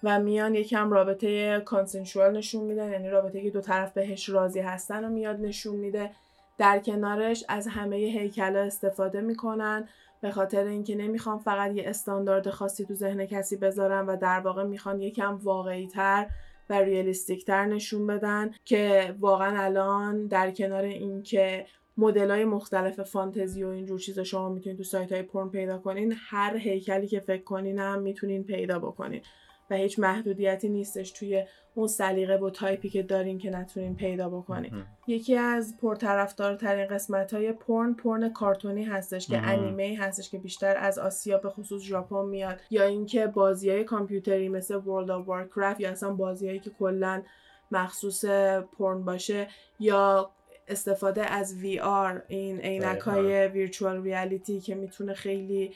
[0.02, 2.92] و میان یکم رابطه کانسنشوال نشون میدن.
[2.92, 6.10] یعنی رابطه که دو طرف بهش راضی هستن و میاد نشون میده.
[6.58, 9.88] در کنارش از همه هیکلا استفاده می‌کنن.
[10.22, 14.64] به خاطر اینکه نمی‌خوام فقط یه استاندارد خاصی تو ذهن کسی بذارم و در واقع
[14.64, 16.26] می‌خوان یکم واقعی تر
[16.70, 21.66] و ریالیستیک تر نشون بدن که واقعا الان در کنار اینکه
[21.96, 26.14] مدل های مختلف فانتزی و اینجور چیزا شما می‌تونید تو سایت های پرن پیدا کنین
[26.16, 29.22] هر هیکلی که فکر کنین هم می‌تونین پیدا بکنین.
[29.70, 31.44] و هیچ محدودیتی نیستش توی
[31.74, 34.84] اون سلیقه و تایپی که دارین که نتونین پیدا بکنین.
[35.06, 40.98] یکی از پرطرفدارترین قسمت های porn، porn کارتونی هستش که انیمه هستش که بیشتر از
[40.98, 42.60] آسیا به خصوص ژاپن میاد.
[42.70, 47.22] یا اینکه بازی های کامپیوتری مثل World of Warcraft یا اصلا بازیهایی که کلا
[47.70, 48.24] مخصوص
[48.78, 49.48] پرن باشه
[49.80, 50.30] یا
[50.68, 55.74] استفاده از VR این عینک های virtual reality که می‌تونه خیلی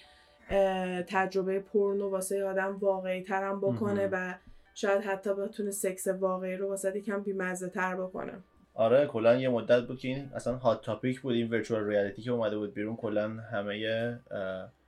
[1.08, 4.34] تجربه پورنو واسه آدم واقعی ترم بکنه و
[4.74, 8.32] شاید حتی بتونه سکس واقعی رو واسه کم بیمزه تر بکنه.
[8.74, 12.30] آره کلا یه مدت بود که این اصلا هات تاپیک بود این ورچوال ریالیتی که
[12.30, 12.96] اومده بود بیرون.
[12.96, 14.18] کلا همه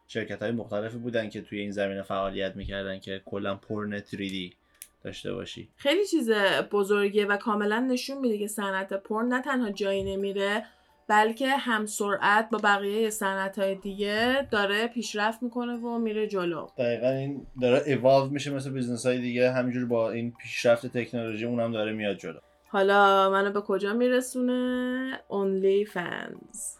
[0.08, 4.54] شرکت های مختلفی بودن که توی این زمینه فعالیت می‌کردن که کلا پورن 3D
[5.04, 5.68] داشته باشی.
[5.76, 6.30] خیلی چیز
[6.72, 10.64] بزرگیه و کاملا نشون میده که صنعت پورن نه تنها جایی نمیره
[11.08, 16.66] بلکه هم سرعت با بقیه صنعت های دیگه داره پیشرفت می‌کنه و میره جلو.
[16.78, 19.50] دقیقا این داره ایوالو میشه مثل business های دیگه.
[19.50, 22.38] همینجور با این پیشرفت تکنولوژی اونم داره میاد جلو.
[22.68, 26.76] حالا منو به کجا میرسونه؟ OnlyFans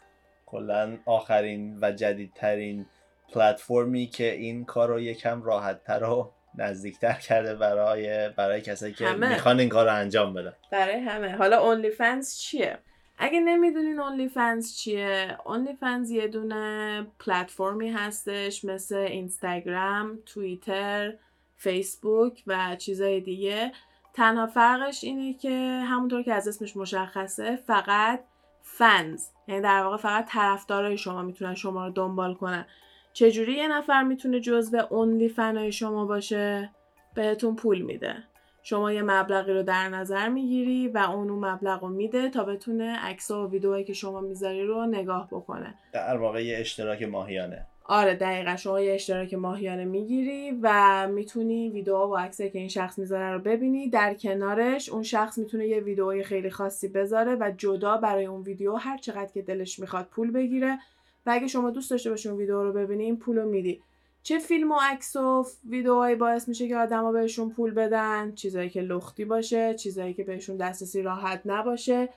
[0.46, 2.86] کلا آخرین و جدیدترین
[3.32, 9.06] پلتفرمی که این کار رو یکم راحت تر و نزدیکتر کرده برای برای کسایی که
[9.06, 9.28] همه.
[9.28, 10.52] می‌خوان این کار رو انجام بدن.
[10.72, 11.36] برای همه.
[11.36, 12.78] حالا OnlyFans چیه؟
[13.18, 21.14] اگه نمی‌دونین OnlyFans چیه OnlyFans یه دونه پلتفرمی هستش مثل اینستاگرام توییتر
[21.56, 23.72] فیسبوک و چیزای دیگه.
[24.14, 28.20] تنها فرقش اینه که همونطور که از اسمش مشخصه فقط
[28.62, 32.66] فنز یعنی در واقع فقط طرفدارای شما می‌تونن شما رو دنبال کنن.
[33.12, 36.70] چجوری یه نفر می‌تونه جزو اونلی فنای شما باشه؟
[37.14, 38.24] بهتون پول میده.
[38.62, 42.98] شما یه مبلغی رو در نظر می‌گیری و اون اون مبلغ رو میده تا بتونه
[42.98, 45.74] عکس و ویدئوهایی که شما می‌ذاری رو نگاه بکنه.
[45.92, 47.66] در واقع یه اشتراک ماهیانه.
[47.84, 48.56] آره دقیقا.
[48.56, 53.38] شما یه اشتراک ماهیانه می‌گیری و می‌تونی ویدیو و عکسایی که این شخص می‌ذاره رو
[53.38, 53.90] ببینی.
[53.90, 58.76] در کنارش اون شخص می‌تونه یه ویدئوی خیلی خاصی بذاره و جدا برای اون ویدیو
[58.76, 60.78] هر چقدر که دلش می‌خواد پول بگیره.
[61.26, 63.82] و اگه شما دوست داشته باشی اون ویدیو رو ببینی این پول رو میدی.
[64.22, 68.80] چه فیلم و عکس و ویدئوهایی باعث میشه که آدما بهشون پول بدن چیزایی که
[68.80, 72.08] لختی باشه چیزایی که بهشون دسترسی راحت نباشه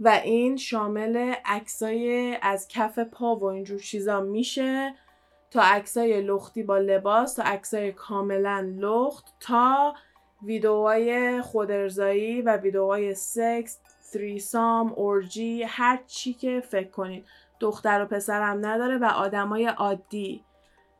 [0.00, 4.94] و این شامل عکسای از کف پا و اینجور چیزا میشه
[5.50, 9.94] تا عکسای لختی با لباس تا عکسای کاملا لخت تا
[10.42, 13.78] ویدئوهای خودارضایی و ویدئوهای سکس
[14.12, 17.24] تریسام اورجی هر چی که فکر کنین
[17.60, 20.44] دختر و پسرم نداره و آدمای عادی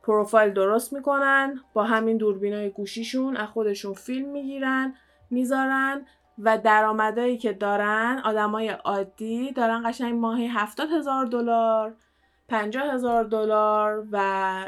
[0.07, 4.93] پروفایل درست می‌کنن با همین دوربینای گوشیشون از خودشون فیلم می‌گیرن
[5.29, 6.05] می‌ذارن
[6.39, 11.95] و درآمدایی که دارن آدمای عادی دارن قشنگ ماهی هفتاد هزار دلار
[12.49, 14.17] پنجاه هزار دلار و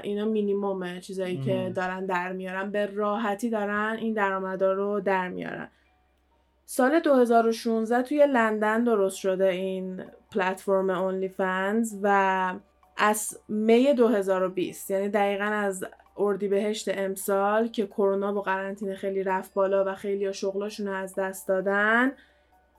[0.04, 2.72] اینا مینیمومه چیزایی که دارن در میارن.
[2.72, 5.70] به راحتی دارن این درآمدا رو در میارن.
[6.66, 12.54] سال 2016 توی لندن درست شده این پلتفرم اونلی فنز و
[13.02, 15.86] از می 2020 یعنی دقیقا از
[16.18, 21.48] اردیبهشت امسال که کرونا و قرنطینه خیلی رفت بالا و خیلی شغلاشون رو از دست
[21.48, 22.12] دادن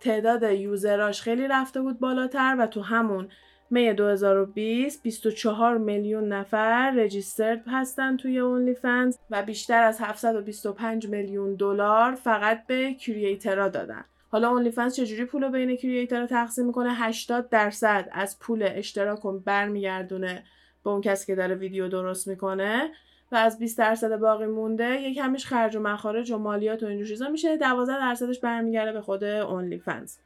[0.00, 3.28] تعداد یوزراش خیلی رفته بود بالاتر و تو همون
[3.70, 11.54] می 2020 24 میلیون نفر رجیسترد هستن توی اونلی فنز و بیشتر از 725 میلیون
[11.54, 14.04] دلار فقط به کریئترها دادن.
[14.32, 19.20] حالا اونلی فنز چجوری پول رو بین کریئترها تقسیم می‌کنه؟ 80 درصد از پول اشتراک
[19.20, 20.44] رو برمیگردونه
[20.84, 22.90] به اون کسی که داره ویدیو درست می‌کنه
[23.32, 27.08] و از 20 درصد باقی مونده یک کمیش خرج و مخارج و مالیات و اینجور
[27.08, 27.56] چیزا میشه.
[27.56, 30.16] 12 درصدش برمیگرده به خود اونلی فنز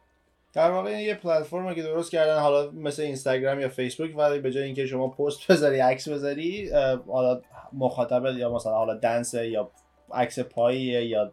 [0.52, 4.50] در واقع این یه پلتفرمی که درست کردن حالا مثل اینستاگرام یا فیسبوک ولی به
[4.50, 6.70] جای اینکه شما پست بذاری عکس بذاری
[7.06, 7.40] حالا
[7.72, 9.70] مخاطب یا مثلا حالا دنس یا
[10.12, 11.32] عکس پایی یا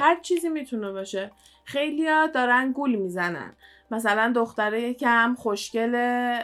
[0.00, 1.30] هر چیزی می‌تونه باشه.
[1.64, 3.52] خیلیا دارن گول می‌زنن.
[3.90, 6.38] مثلا دختره یکم خوشگله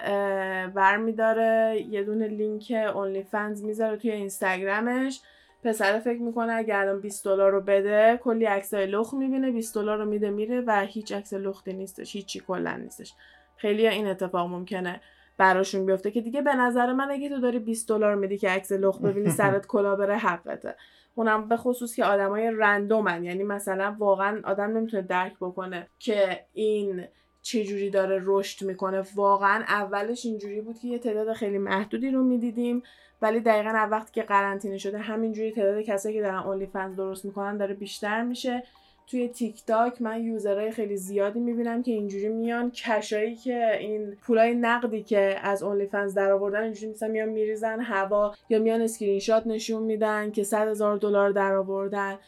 [0.75, 5.21] برمیداره یه دونه لینک اونلی فنز می‌ذاره توی اینستاگرامش.
[5.65, 9.99] پسر فکر می‌کنه اگه الان 20 دلار رو بده کلی عکسای لخت می‌بینه 20 دلار
[9.99, 13.15] رو میده میره و هیچ عکس لختی نیستش هیچی کلا نیستش.
[13.57, 15.01] خیلی این اتفاق ممکنه
[15.39, 18.73] براشون بیفته که دیگه به نظر من اگه تو داری 20 دلار میدی که عکس
[18.73, 20.75] لخت ببینی سرت کلا بره حقته.
[21.19, 23.25] اونم به خصوص که آدمای رندومن.
[23.25, 27.05] یعنی مثلا واقعا آدم نمی‌تونه درک بکنه که این
[27.43, 29.03] چجوری داره رشد می‌کنه.
[29.15, 32.83] واقعا اولش اینجوری بود که یه تعداد خیلی محدودی رو می‌دیدیم
[33.23, 37.57] ولی دقیقا وقتی که قرنطینه شده همینجوری تعداد کسایی که دارن اونلی فنز درست می‌کنن
[37.57, 38.63] داره بیشتر میشه.
[39.11, 43.79] توی تیک تاک من user های خیلی زیادی می‌بینم که اینجوری میان cash هایی که
[43.79, 48.81] این پولای نقدی که از OnlyFans در آوردن اینجوری مثلا میان میریزن هوا یا میان
[48.81, 52.19] اسکرین شات نشون میدن که 100 هزار دلار در آوردن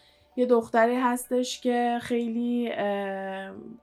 [0.40, 2.72] یه دختری هستش که خیلی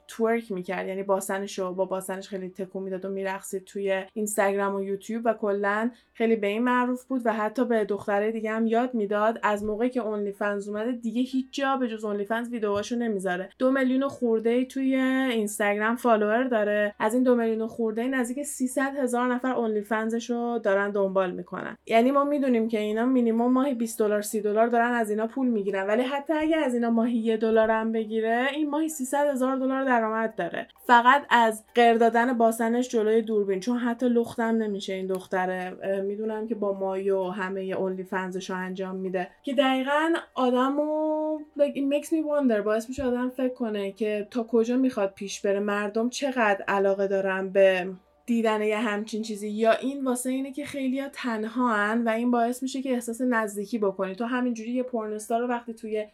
[0.07, 0.87] twerk می‌کرد.
[0.87, 5.91] یعنی باسنش با باسنش خیلی تکون می‌داد و میرقصید توی اینستاگرام و یوتیوب و کلا
[6.13, 9.39] خیلی به این معروف بود و حتی به دختره دیگه هم یاد می‌داد.
[9.43, 13.49] از موقعی که OnlyFans اومده دیگه هیچ جا به جز OnlyFans ویدیوهاشو نمی‌ذاره.
[13.59, 16.95] دو میلیون خورده توی اینستاگرام follower داره.
[16.99, 21.77] از این دو میلیون خورده نزدیک 300 هزار نفر OnlyFans ش رو دارن دنبال می‌کنن.
[21.85, 25.47] یعنی ما می‌دونیم که اینا مینیمم ماهی 20 دلار 30 دلار دارن از اینا پول
[25.47, 25.87] می‌گیرن.
[25.87, 29.85] ولی حتی اگه از اینا ماهی یه دلار هم بگیره این ماهی 300 هزار دلار
[29.85, 30.67] درآمد داره.
[30.85, 35.77] فقط از غیر دادن باسنش جلوی دوربین چون حتی لختم نمیشه این دختره.
[36.01, 39.27] می‌دونم که با مایو همه اونلی فنزش رو انجام میده.
[39.43, 42.61] که دقیقا آدمو like it makes me wonder.
[42.65, 47.49] باعث میشه آدم فکر کنه که تا کجا می‌خواد پیش بره مردم چقدر علاقه دارن
[47.49, 47.87] به
[48.25, 49.49] دیدن یه همچین چیزی.
[49.49, 54.15] یا این واسه اینه که خیلی تنهان و این باعث میشه که احساس نزدیکی بکنی.
[54.15, 56.05] تو همینجوری یه pornstar رو وقتی توی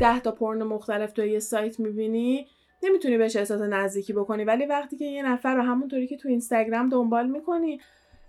[0.00, 2.46] ده تا پرن مختلف توی یه سایت می‌بینی
[2.82, 4.44] نمی‌تونی بهش احساس نزدیکی بکنی.
[4.44, 7.80] ولی وقتی که یه نفر رو همونطوری که تو اینستاگرام دنبال می‌کنی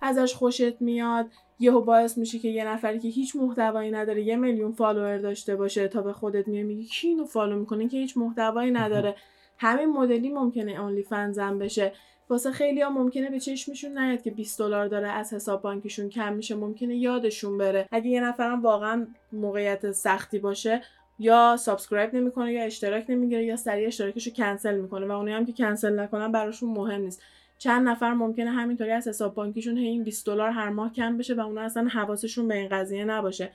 [0.01, 1.27] ازش خوشت میاد
[1.59, 5.87] یهو باعث میشه که یه نفری که هیچ محتوایی نداره یه میلیون follower داشته باشه
[5.87, 9.15] تا به خودت میاد میگی کی اینو follow می‌کنه که هیچ محتوایی نداره.
[9.57, 11.93] همین مدلی ممکنه OnlyFans م بشه.
[12.29, 16.33] واسه خیلی ها ممکنه به چشمشون نیاد که 20 دلار داره از حساب بانکشون کم
[16.33, 17.87] میشه ممکنه یادشون بره.
[17.91, 20.81] اگه یه نفرم واقعا موقعیت سختی باشه
[21.21, 25.45] یا subscribe نمی‌کنه یا اشتراک نمی‌گیره یا سریع اشتراکش رو کنسل می‌کنه و اونایی هم
[25.45, 27.21] که کنسل نکنن براشون مهم نیست.
[27.57, 31.33] چند نفر ممکنه همینطوری از حساب بانکیشون هی این 20 دلار هر ماه کم بشه
[31.33, 33.51] و اونا اصلا حواسشون به این قضیه نباشه.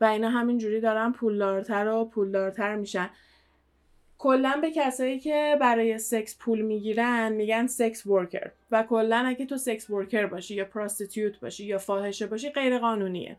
[0.00, 3.10] و اینا همینجوری دارن پولدارتر و پولدارتر میشن.
[4.18, 8.50] کلا به کسایی که برای سکس پول می‌گیرن میگن sex worker.
[8.70, 13.36] و کلا اگه تو sex worker باشی یا prostitute باشی یا فاحشه باشی غیر قانونیه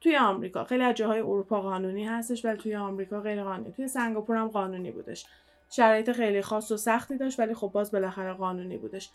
[0.00, 0.64] توی آمریکا.
[0.64, 3.72] خیلی از جاهای اروپا قانونی هستش ولی توی آمریکا غیر قانونی.
[3.72, 5.26] توی سنگاپور هم قانونی بودش.
[5.70, 9.10] شرایط خیلی خاص و سختی داشت ولی خب باز بالاخره قانونی بودش.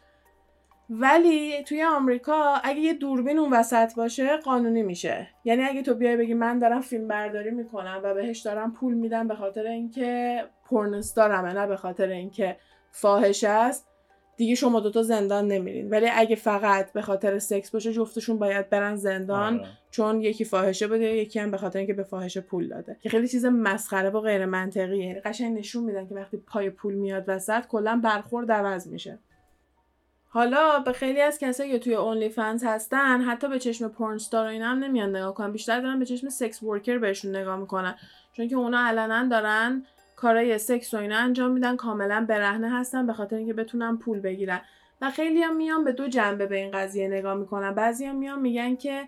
[0.89, 5.27] ولی توی آمریکا اگه یه دوربین اون وسط باشه قانونی میشه.
[5.43, 9.27] یعنی اگه تو بیای بگی من دارم فیلم برداری می‌کنم و بهش دارم پول میدم
[9.27, 12.57] به خاطر اینکه pornstar مه نه به خاطر اینکه
[12.91, 13.92] فاحش است.
[14.37, 15.89] دیگه شما دوتا زندان نمیرین.
[15.89, 19.59] ولی اگه فقط به خاطر سکس باشه جفتشون باید برن زندان.
[19.59, 19.69] آره.
[19.91, 22.97] چون یکی فاحشه بوده یکی هم به خاطر اینکه به فاحشه پول داده.
[23.01, 25.05] که خیلی چیز مسخره و غیر منطقیه.
[25.05, 29.19] یعنی قشنگ نشون میدن که وقتی پای پول میاد وسط کلا برخورد عوض میشه.
[30.29, 34.45] حالا به خیلی از کسایی که توی اونلی فنز هستن حتی به چشم پورن ستار
[34.45, 35.51] و اینا هم نمیان نگاه کنن.
[35.51, 37.95] بیشتر دارن به چشم سکس ورکر بهشون نگاه می‌کنن.
[38.33, 39.85] چون که اونا علنا دارن
[40.23, 44.61] کارای سکس و اینا انجام میدن کاملا برهنه هستن به خاطر اینکه بتونن پول بگیرن.
[45.01, 47.71] و خیلی هم میان به دو جنبه به این قضیه نگاه می‌کنن.
[47.71, 49.03] بعضی هم میان میگن که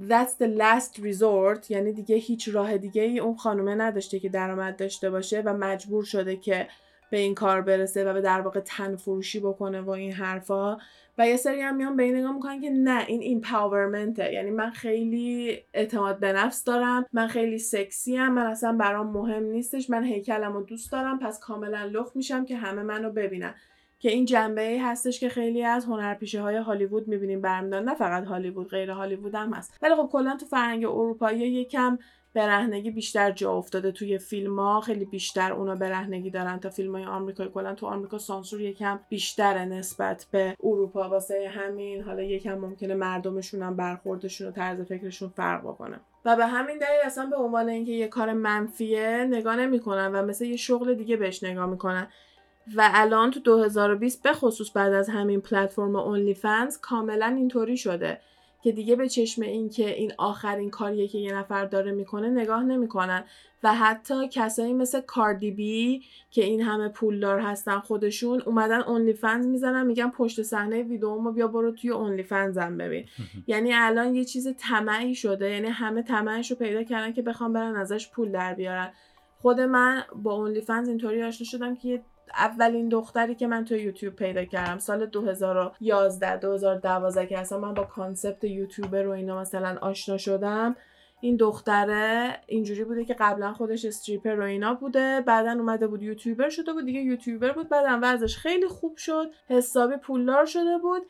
[0.00, 4.76] that's the last resort یعنی دیگه هیچ راه دیگه ای اون خانومه نداشته که درآمد
[4.76, 6.68] داشته باشه و مجبور شده که
[7.10, 10.78] به این کار برسه و به در واقع تن فروشی بکنه و این حرفا.
[11.18, 14.70] و یه سری هم میان به این نگاه می‌کنن که نه این ایمپاورمنته یعنی من
[14.70, 20.04] خیلی اعتماد به نفس دارم من خیلی سکسی هم من اصلا برام مهم نیستش من
[20.04, 23.54] هیکلم دوست دارم پس کاملا لخت میشم که همه منو ببینن.
[23.98, 27.84] که این جنبه ای هستش که خیلی از هنرپیشه های هالیوود می‌بینیم برمیدارن.
[27.84, 29.78] نه فقط هالیوود غیر هالیوود هم هست.
[29.82, 31.98] ولی خب کلا تو فرهنگ اروپایی یکم
[32.34, 37.04] برهنگی بیشتر جا افتاده توی فیلم ها خیلی بیشتر اونا برهنگی دارن تا فیلم های
[37.04, 37.50] آمریکایی.
[37.54, 41.08] کلا تو آمریکا سانسور یکم بیشتره نسبت به اروپا.
[41.08, 46.00] واسه همین حالا یکم ممکنه مردمشون هم برخوردشون و طرز فکرشون فرق بکنه.
[46.24, 50.44] و به همین دلیل اصلا به عنوان اینکه یه کار منفیه نگاه نمی‌کنن و مثل
[50.44, 52.08] یه شغل دیگه بهش نگاه می‌کنن.
[52.74, 58.20] و الان تو 2020 به خصوص بعد از همین پلتفرم اونلی فنز کاملا اینطوری شده
[58.62, 62.62] که دیگه به چشم این که این آخرین کاریه که یه نفر داره می‌کنه نگاه
[62.62, 63.24] نمی‌کنن.
[63.62, 69.46] و حتی کسایی مثل کاردی بی که این همه پولدار هستن خودشون اومدن اونلی فنز
[69.46, 73.04] می‌زنن میگن پشت صحنه ویدیومو بیا برو توی اونلی فنزم ببین.
[73.46, 77.76] یعنی الان یه چیز طمعی شده یعنی همه طمعش رو پیدا کردن که بخوام برن
[77.76, 78.92] ازش پول در بیارن.
[79.38, 82.02] خود من با اونلی فنز اینطوری آشنا شدم که یه
[82.34, 87.84] اولین دختری که من تو یوتیوب پیدا کردم سال 2011 2012 که اصلا من با
[87.84, 90.76] کانسپت یوتیوبر رو اینا مثلا آشنا شدم
[91.20, 96.48] این دختره اینجوری بوده که قبلا خودش استریپر رو اینا بوده بعدا اومده بود یوتیوبر
[96.48, 101.02] شده بود دیگه یوتیوبر بود بعدا وضعش خیلی خوب شد حسابی پولدار شده بود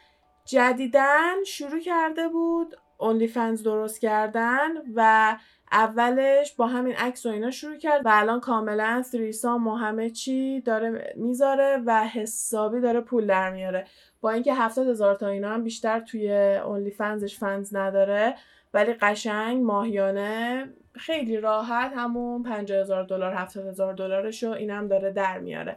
[0.45, 5.37] جدیدن شروع کرده بود اونلی فنز درست کردن و
[5.73, 9.03] اولش با همین عکس و اینا شروع کرد و الان کاملا
[9.33, 13.87] سام و همه چی داره می‌ذاره و حسابی داره پول در میاره.
[14.21, 18.35] با اینکه هفتاد هزار تا اینا هم بیشتر توی اونلی فنزش فنز نداره
[18.75, 25.13] ولی قشنگ ماهیانه خیلی راحت همون 50 هزار دلار 70 هزار دلارش رو اینم داره
[25.13, 25.77] در میاره.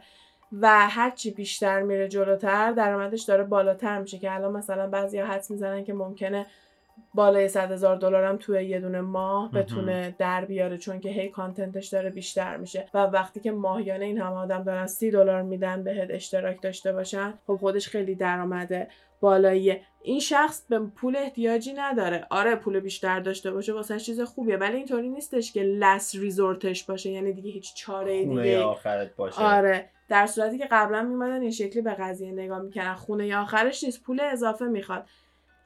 [0.60, 5.84] و هرچی بیشتر میره جلوتر درآمدش داره بالاتر میشه که الان مثلا بعضیا حدس می‌زنن
[5.84, 6.46] که ممکنه
[7.14, 11.28] بالای 100 هزار دلار هم توی یه دونه ماه بتونه در بیاره چون که هی
[11.28, 12.88] کانتنتش داره بیشتر میشه.
[12.94, 17.34] و وقتی که ماهیانه این همه آدم دارن 30 دلار میدن بهت اشتراک داشته باشن
[17.46, 18.88] خب خودش خیلی درآمده
[19.20, 19.80] بالاییه.
[20.02, 22.26] این شخص به پول احتیاجی نداره.
[22.30, 27.10] آره پول بیشتر داشته باشه واسه چیز خوبیه ولی اینطوری نیستش که لس ریزورتش باشه.
[27.10, 29.42] یعنی دیگه هیچ چاره دیگه آخرت باشه.
[29.42, 34.02] آره در صورتی که قبلا میمدن این شکلی به قضیه نگاه می‌کنن خونه آخرش نیست
[34.02, 35.06] پول اضافه می‌خواد.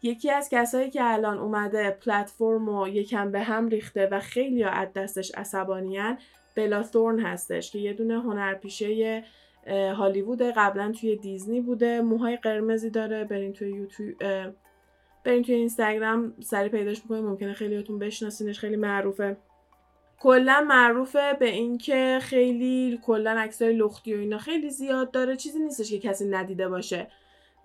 [0.05, 4.93] یکی از کسایی که الان اومده پلتفرم و یکم به هم ریخته و خیلی از
[4.93, 6.19] دستش عصبانیان
[6.55, 9.25] بلا ثورن هستش که یه دونه هنرپیشه
[9.97, 14.15] هالیوود قبلا توی دیزنی بوده موهای قرمزی داره برین توی یوتیوب
[15.25, 19.37] برین توی اینستاگرام سری پیداش می‌کنید ممکنه خیلیاتون بشناسینش خیلی معروفه.
[20.21, 25.37] کلا معروفه به اینکه خیلی کلا عکسای لختی و اینا خیلی زیاد داره.
[25.37, 27.07] چیزی نیستش که کسی ندیده باشه.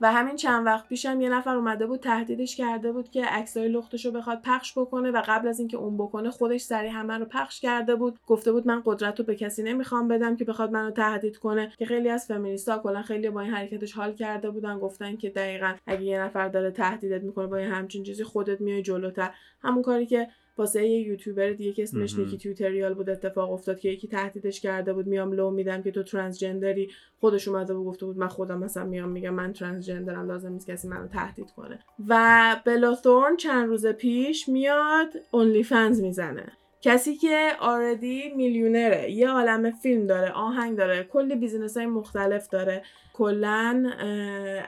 [0.01, 4.05] و همین چند وقت پیشم یه نفر اومده بود تهدیدش کرده بود که عکسای لختش
[4.05, 7.59] رو بخواد پخش بکنه و قبل از اینکه اون بکنه خودش سری همه رو پخش
[7.59, 8.19] کرده بود.
[8.27, 11.85] گفته بود من قدرت رو به کسی نمی‌خوام بدم که بخواد منو تهدید کنه که
[11.85, 16.03] خیلی از فمینیستا کلا خیلی با این حرکتش حال کرده بودن گفتن که دقیقا اگه
[16.03, 19.33] یه نفر داره تهدیدت می‌کنه با همچین چیزی خودت میای جلوتر.
[19.61, 20.27] همون کاری که
[20.59, 24.93] واسه یه یوتیوبر دیگه که اسمش نیکی توتریال بود اتفاق افتاد که یکی تهدیدش کرده
[24.93, 26.89] بود میام لو میدم که تو ترانسجندری.
[27.19, 30.67] خودش اومده و گفته بود من خودم مثلا میام میگم من transgender م لازم نیست
[30.67, 31.79] کسی منو تهدید کنه.
[32.07, 36.51] و Bella Thorne چند روز پیش میاد OnlyFans می‌زنه.
[36.81, 42.83] کسی که already میلیونره یه عالم فیلم داره آهنگ داره کلی business های مختلف داره.
[43.13, 43.91] کلا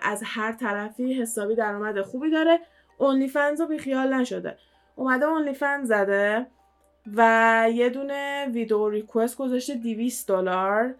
[0.01, 2.59] از هر طرفی حسابی درآمد خوبی داره.
[2.97, 4.57] OnlyFans رو بیخیال نشده.
[4.95, 6.47] اومده OnlyFan زده
[7.15, 10.95] و یه دونه ویدیو request گذاشته 200 دلار.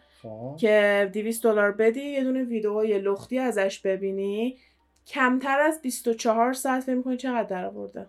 [0.58, 4.58] که 200 دلار بدی یه دونه ویدیو یه لختی ازش ببینی.
[5.08, 8.08] کمتر از 24 ساعت فکر می‌کنی چقدر در آورده.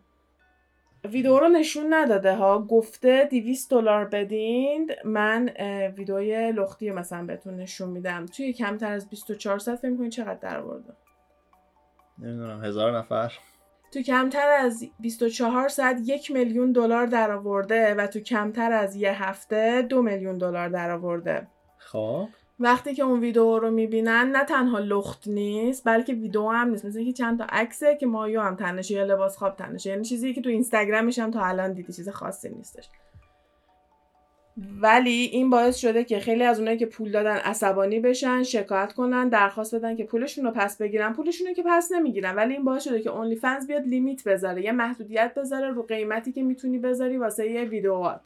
[1.05, 2.62] ویدیو رو نشون نداده ها.
[2.62, 5.49] گفته 200 دلار بدین من
[5.97, 8.26] ویدیوی لختی مثلا بهتون نشون میدم.
[8.26, 10.93] توی کمتر از 24 ساعت فکر کنید چقدر درآورده
[12.18, 13.33] نمی‌دونم هزار نفر.
[13.93, 19.82] تو کمتر از 24 ساعت یک میلیون دلار درآورده و تو کمتر از یه هفته
[19.82, 21.47] دو میلیون دلار درآورده.
[21.78, 22.28] خب.
[22.61, 26.84] وقتی که اون ویدیو رو می‌بینن نه تنها لخت نیست بلکه ویدیو هم نیست.
[26.84, 30.34] مثل که چند تا عکسه که مایو هم تنشه یا لباس خواب تنشه یعنی چیزی
[30.34, 32.88] که تو اینستاگرامش هم تا الان دیدی چیز خاصی نیستش.
[34.80, 39.28] ولی این باعث شده که خیلی از اونایی که پول دادن عصبانی بشن شکایت کنن
[39.28, 41.12] درخواست بدن که پولشون رو پس بگیرن.
[41.12, 42.34] پولشون رو که پس نمی‌گیرن.
[42.34, 46.32] ولی این باعث شده که اونلی فنز بیاد لیمیت بذاره یه محدودیت بذاره رو قیمتی
[46.32, 48.20] که می‌تونی بذاری واسه یه ویدیوات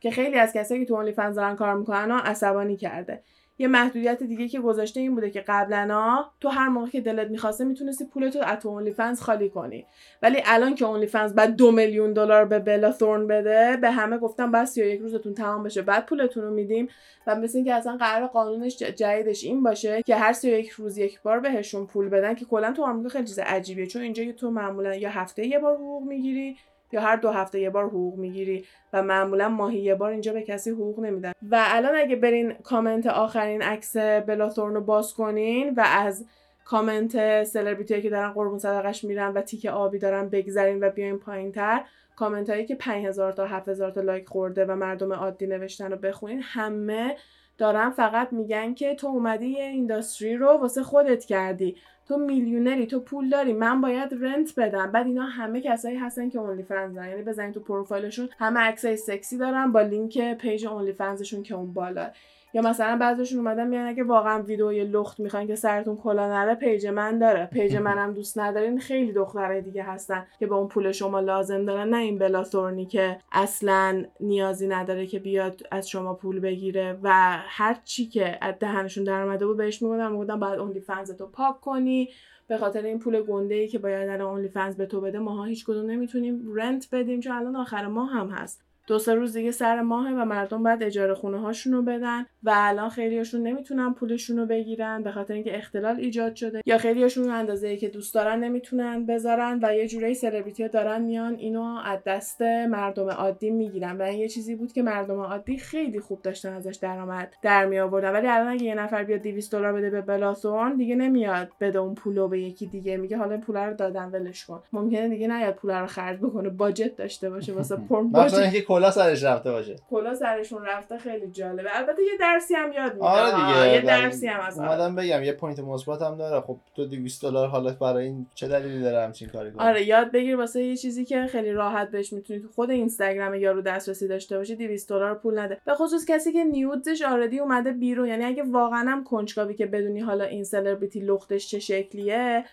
[0.00, 3.22] که خیلی از کسایی که تو اونلی فنز دارن کار می‌کنن عصبانی کرده.
[3.58, 7.64] یه محدودیت دیگه که گذاشته این بوده که قبلا تو هر موقع که دلت می‌خواسته
[7.64, 9.86] می‌تونستی پولتو از اونلی فنز خالی کنی.
[10.22, 14.18] ولی الان که اونلی فنز بعد دو میلیون دلار به بلا ثورن بده به همه
[14.18, 15.82] گفتم بس یا یک روزتون تمام بشه.
[15.82, 16.88] بعد پولتون رو میدیم
[17.26, 21.22] و مثل اینکه اصلا قرار قانونش جدیدش این باشه که هر سی یک روز یک
[21.22, 23.86] بار بهشون پول بدن که کلا تو آمریکا خیلی چیز عجیبیه.
[23.86, 26.56] چون اینجا تو معمولا یا هفته یه بار حقوق می‌گیری
[26.92, 30.42] یا هر دو هفته یه بار حقوق می‌گیری و معمولا ماهی یه بار اینجا به
[30.42, 31.32] کسی حقوق نمیدن.
[31.50, 36.26] و الان اگه برین کامنت آخرین عکس Bella Thorne رو باز کنین و از
[36.64, 41.52] کامنت سلبریتی که دارن قربون صدقش میرن و تیک آبی دارن بگذرین و بیاین پایین
[41.52, 41.84] تر
[42.16, 46.40] کامنت هایی که 5000 تا 7000 تا لایک خورده و مردم عادی نوشتن رو بخونین
[46.42, 47.16] همه
[47.58, 51.76] دارن فقط میگن که تو اومدی یه industry رو واسه خودت کردی.
[52.08, 54.92] تو میلیونری تو پول داری من باید rent بدم.
[54.92, 59.72] بعد اینا همه کسایی هستن که OnlyFans یعنی بزنید تو پروفایلشون همه عکسای سکسی دارن
[59.72, 62.10] با لینک page OnlyFans شون که اون بالا.
[62.54, 66.86] یا مثلا بعضیشون اومدن میگن اگه واقعا ویدیوی لخت می‌خواین که سرتون کلاه نره page
[66.86, 67.46] من داره.
[67.46, 71.88] page منم دوست ندارین خیلی دخترای دیگه هستن که به اون پول شما لازم دارن.
[71.88, 76.98] نه این Bella Thorne ی که اصلا نیازی نداره که بیاد از شما پول بگیره
[77.02, 80.12] و هر چی که از دهنشون در اومده بود بهش می‌گفتن.
[80.12, 82.08] می‌گفتن بعد اونلی فنز تو پاک کنی.
[82.48, 85.44] به خاطر این پول گنده ای که باید الان اونلی فنز به تو بده ماها
[85.44, 88.64] هیچ کدوم نمی‌تونیم رنت بدیم چون الان آخر ماه هم هست.
[88.86, 92.52] دو سه روز دیگه سر ماهه و مردم بعد اجاره خونه هاشون رو بدن و
[92.54, 97.68] الان خیلیاشون نمی‌تونن پولشون رو بگیرن به خاطر اینکه اختلال ایجاد شده یا خیلیاشون اندازه
[97.68, 102.42] ای که دوست دارن نمی‌تونن بذارن و یه جوری سلبریتی دارن میان اینو از دست
[102.42, 106.76] مردم عادی می‌گیرن و این یه چیزی بود که مردم عادی خیلی خوب داشتن ازش
[106.76, 110.76] درآمد در می آوردن ولی الان اگه یه نفر بیاد 200 دلار بده به بلاسون
[110.76, 112.96] دیگه نمیاد بده اون پولو به یکی دیگه.
[112.96, 114.62] میگه حالا پول رو دادن ولش کن.
[114.72, 118.34] ممکنه دیگه نیاد پول رو خرج بکنه باجت داشته باشه واسه porn budget.
[118.72, 119.76] کلاه سرش رفته باشه.
[119.90, 121.78] کلاه سرشون رفته خیلی جالبه.
[121.78, 125.32] البته یه درسی هم یاد میده آره دیگه یه درسی هم از اومدم بگم یه
[125.32, 126.40] point مثبت هم داره.
[126.40, 130.12] خب تو 200 دلار حالا برای این چه دلیلی داره همچین کاری کنی؟ آره یاد
[130.12, 134.38] بگیر واسه یه چیزی که خیلی راحت بهش می‌تونی تو خود اینستاگرام یارو دسترسی داشته
[134.38, 135.60] باشی 200 دلار پول نده.
[135.66, 138.08] به خصوص کسی که nude ش already اومده بیرون.
[138.08, 142.44] یعنی اگه واقعا هم کنجکاوی که بدونی حالا این سلبریتی لختش چه شکلیه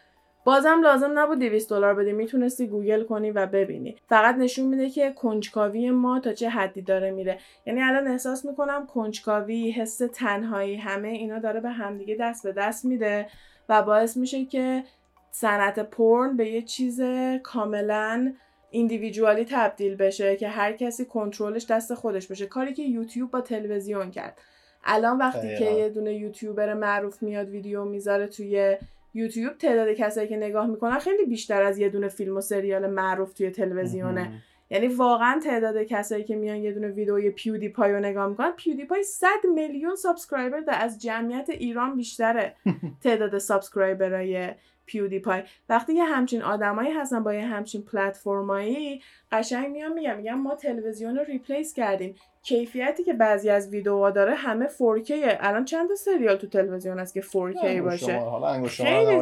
[0.50, 2.14] بازم لازم نبود 200 دلار بدی.
[2.14, 3.96] می‌تونستی گوگل کنی و ببینی.
[4.10, 7.40] فقط نشون میده که کنجکاوی ما تا چه حدی داره میره.
[7.66, 12.86] یعنی الان احساس می‌کنم کنجکاوی حس تنهایی همه اینا داره به همدیگه دست به دست
[12.86, 13.28] میده
[13.70, 14.84] و باعث میشه که
[15.32, 17.02] صنعت پرن به یه چیز
[17.44, 18.34] کاملا
[18.70, 22.46] ایندیویدوالی تبدیل بشه که هر کسی کنترلش دست خودش باشه.
[22.46, 24.38] کاری که یوتیوب با تلویزیون کرد.
[24.84, 28.78] الان وقتی که یه دونه یوتیوبر معروف میاد ویدیو می‌ذاره توی
[29.14, 33.34] یوتیوب تعداد کسایی که نگاه می‌کنن خیلی بیشتر از یه دونه فیلم و سریال معروف
[33.34, 34.42] توی تلویزیونه.
[34.70, 39.28] یعنی واقعا تعداد کسایی که میان یه دونه ویدیوی PewDiePie رو نگاه می‌کنن PewDiePie 100
[39.56, 42.56] میلیون subscriber داره از جمعیت ایران بیشتره
[43.04, 44.54] تعداد subscriber
[44.90, 45.44] ای PewDiePie.
[45.70, 51.18] وقتی یه همچین آدمایی هستن با یه همچین پلتفرمایی قشنگ میان میگم میگم ما تلویزیون
[51.18, 52.16] رو replace کردیم.
[52.44, 57.14] کیفیتی که بعضی از ویدیوها داره همه 4K الان چند تا سریال تو تلویزیون هست
[57.14, 59.20] که 4K باشه؟ حالا خیلی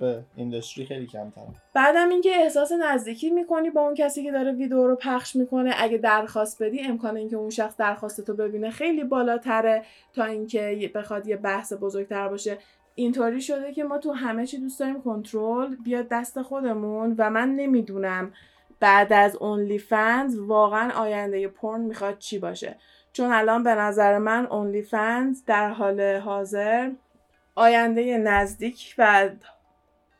[0.00, 1.40] به اینداستری خیلی کمتر
[1.74, 5.98] بعدم اینکه احساس نزدیکی می‌کنی با اون کسی که داره ویدیو رو پخش می‌کنه اگه
[5.98, 9.82] درخواست بدی امکان اینکه اون شخص درخواست تو ببینه خیلی بالاتره
[10.14, 12.58] تا اینکه بخواد یه بحث بزرگتر باشه.
[12.94, 17.48] اینطوری شده که ما تو همه چی دوست داریم کنترل بیاد دست خودمون و من
[17.48, 18.32] نمی‌دونم
[18.80, 22.76] بعد از اونلی فنز واقعا آینده پرن می‌خواد چی باشه.
[23.12, 26.90] چون الان به نظر من اونلی فنز در حال حاضر
[27.54, 29.28] آینده نزدیک و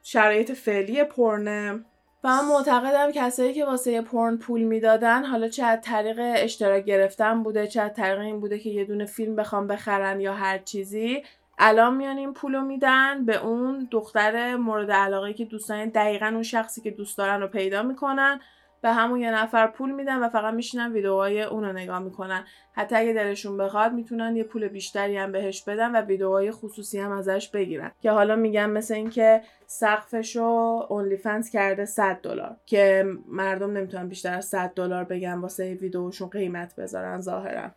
[0.02, 1.84] شرایط فعلی پرنه.
[2.24, 7.42] و من معتقدم کسایی که واسه پرن پول می‌دادن حالا چه از طریق اشتراک گرفتن
[7.42, 11.22] بوده چه از طریق این بوده که یه دونه فیلم بخوام بخرن یا هر چیزی
[11.62, 16.80] الان میان این پولو میدن به اون دختر مورد علاقه که دوستان دقیقا اون شخصی
[16.80, 18.40] که دوست دارن رو پیدا می‌کنن.
[18.82, 22.44] به همون یه نفر پول میدن و فقط میشینن ویدیوهای اونو نگاه می‌کنن.
[22.72, 27.12] حتی اگه دلشون بخواد می‌تونن یه پول بیشتری هم بهش بدن و ویدیوهای خصوصی هم
[27.12, 27.92] ازش بگیرن.
[28.02, 32.56] که حالا میگن مثل اینکه سقفش رو اونلی فنس کرده 100 دلار.
[32.66, 37.70] که مردم نمی‌تونن بیشتر از 100 دلار بگن واسه ویدیوشون قیمت بذارن ظاهرا.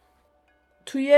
[0.85, 1.17] توی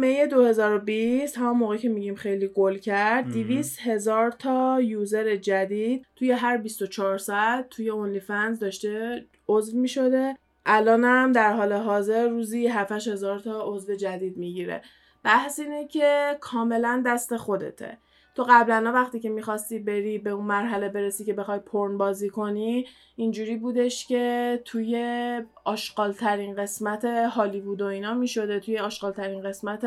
[0.00, 6.32] می 2020 هم موقعی که میگیم خیلی گل کرد 200 هزار تا یوزر جدید توی
[6.32, 10.36] هر 24 ساعت توی اونلی فنز داشته عضو می‌شده.
[10.66, 14.82] الانم در حال حاضر روزی 7 هزار تا عضو جدید می‌گیره.
[15.24, 17.98] بحث اینه که کاملا دست خودته.
[18.34, 22.86] تو قبلا وقتی که می‌خواستی بری به اون مرحله برسی که بخوای پرن بازی کنی
[23.16, 29.86] اینجوری بودش که توی آشغال ترین قسمت هالیوود و اینا می‌شده توی آشغال ترین قسمت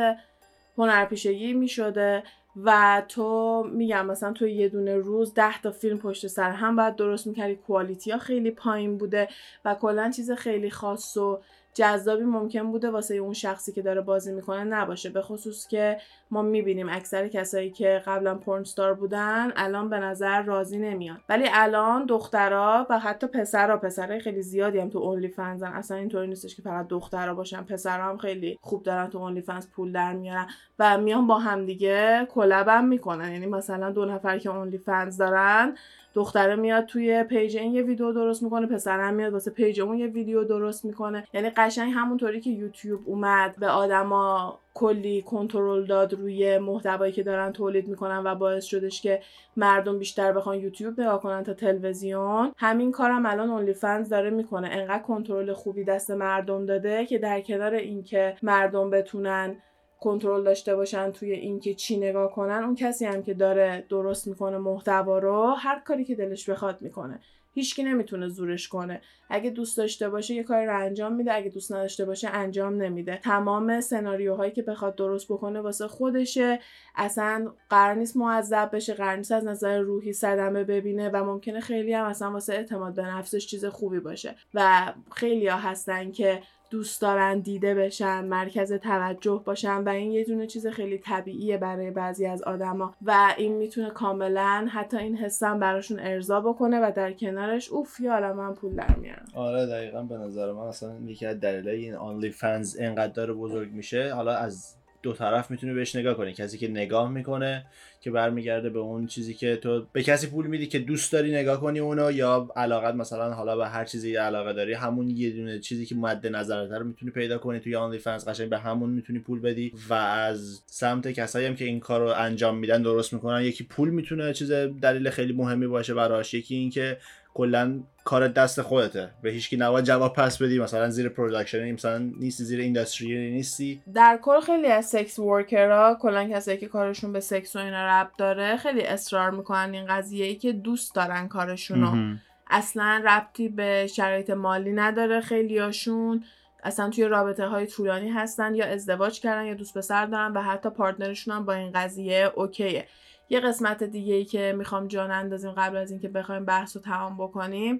[0.77, 2.23] هنرپیشگی می‌شده
[2.63, 6.95] و تو میگم مثلا تو یه دونه روز ده تا فیلم پشت سر هم باید
[6.95, 7.55] درست می‌کردی.
[7.55, 9.27] کوالیتی ها خیلی پایین بوده
[9.65, 11.39] و کلا چیز خیلی خاص و
[11.77, 15.09] جذابی ممکن بوده واسه اون شخصی که داره بازی می‌کنه نباشه.
[15.09, 15.97] به خصوص که
[16.31, 21.17] ما می‌بینیم اکثر کسایی که قبلا پورنستار بودن الان به نظر راضی نمیان.
[21.29, 26.27] ولی الان دخترها و حتی پسرها پسرای خیلی زیادی هم تو اونلی فنزن اصلا اینطوری
[26.27, 27.63] نیستش که فقط دخترها باشن.
[27.63, 30.47] پسرها هم خیلی خوب دارن تو اونلی فنز پول در میارن
[30.79, 33.31] و میان با همدیگه کلب هم می‌کنن.
[33.31, 35.75] یعنی مثلا دو نفر که اونلی فنز دارن
[36.17, 40.07] دختره میاد توی page این یه ویدیو درست می‌کنه پسرم میاد واسه page اون یه
[40.07, 41.27] ویدیو درست می‌کنه.
[41.33, 47.51] یعنی قشنگ همونطوری که یوتیوب اومد به آدما کلی کنترل داد روی محتوایی که دارن
[47.51, 49.21] تولید می‌کنن و باعث شدش که
[49.57, 52.51] مردم بیشتر بخوان یوتیوب نگاه کنن تا تلویزیون.
[52.57, 54.69] همین کارم الان OnlyFans داره می‌کنه.
[54.71, 59.55] انقدر کنترل خوبی دست مردم داده که در کنار اینکه مردم بتونن
[59.99, 64.57] کنترل داشته باشن توی اینکه چی نگاه کنن اون کسی هم که داره درست می‌کنه
[64.57, 67.19] محتوا رو هر کاری که دلش بخواد می‌کنه.
[67.53, 69.01] هیچکی نمی‌تونه زورش کنه.
[69.29, 71.33] اگه دوست داشته باشه یه کاری رو انجام میده.
[71.33, 73.19] اگه دوست نداشته باشه انجام نمیده.
[73.23, 76.59] تمام سناریوهایی که بخواد درست بکنه واسه خودشه.
[76.95, 81.93] اصلا قرار نیست معذب بشه قرار نیست از نظر روحی صدمه ببینه و ممکنه خیلی
[81.93, 84.35] هم اصلا واسه اعتماد به نفسش چیز خوبی باشه.
[84.53, 90.23] و خیلی ها هستن که دوست دارن دیده بشن مرکز توجه باشن و این یه
[90.23, 95.59] دونه چیز خیلی طبیعیه برای بعضی از آدما و این می‌تونه کاملا حتی این حسم
[95.59, 99.25] براشون ارضا بکنه و در کنارش اوف یا من پول در میارم.
[99.35, 104.13] آره دقیقا به نظر من اصلا یکی از دلایل این آنلی فنز اینقدر بزرگ میشه.
[104.13, 104.75] حالا از
[105.07, 107.65] دو طرف می‌تونی بهش نگاه کنی کسی که نگاه می‌کنه
[108.01, 111.61] که برمیگرده به اون چیزی که تو به کسی پول میدی که دوست داری نگاه
[111.61, 115.85] کنی اونو یا علاقت مثلا حالا به هر چیزی علاقه داری همون یه دونه چیزی
[115.85, 119.39] که مد نظرت رو می‌تونی پیدا کنی توی آنلی فنز قشنگ به همون می‌تونی پول
[119.39, 123.41] بدی و از سمت کسایی هم که این کار رو انجام میدن درست می‌کنن.
[123.41, 126.33] یکی پول می‌تونه چیز دلیل خیلی مهمی باشه براش.
[126.33, 126.97] یکی اینکه
[127.37, 129.09] کلا کار دست خودته.
[129.21, 130.59] به هیچکی نباید جواب پس بدی.
[130.59, 133.81] مثلا زیر production مثلا نیستی زیر industry نیستی.
[133.93, 137.87] در کل خیلی از sex worker ها کلا کسایی که کارشون به سکس و اینا
[137.87, 142.15] ربط داره خیلی اصرار می‌کنن این قضیه ای که دوست دارن کارشونو.
[142.49, 146.23] اصلا ربطی به شرایط مالی نداره خیلیاشون.
[146.63, 150.69] اصلا توی رابطه های طولانی هستن یا ازدواج کردن یا دوست پسر دارن و حتی
[150.69, 152.87] partner شون هم با این قضیه okay ه.
[153.29, 157.17] یه قسمت دیگه ای که می‌خوام جا نندازیم قبل از اینکه بخوایم بحث رو تمام
[157.17, 157.79] بکنیم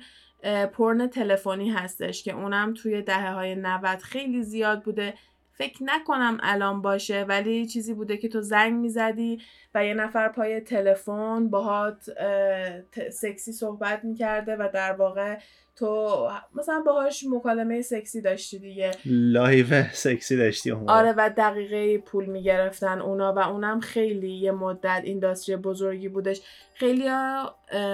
[0.74, 5.14] پورن تلفنی هستش که اونم توی دهه های 90 خیلی زیاد بوده.
[5.54, 9.42] فکر نکنم الان باشه ولی چیزی بوده که تو زنگ می‌زدی
[9.76, 12.10] و یه نفر پای تلفن باهات
[13.12, 15.38] سکسی صحبت می‌کرده و در واقع
[15.78, 18.92] تو مثلا باهاش مکالمه سکسی داشتی دیگه.
[19.06, 25.02] live سکسی داشتی اون آره و دقیقه پول می‌گرفتن اونا و اونم خیلی یه مدت
[25.04, 26.42] اینداستری بزرگی بودش.
[26.74, 27.10] خیلی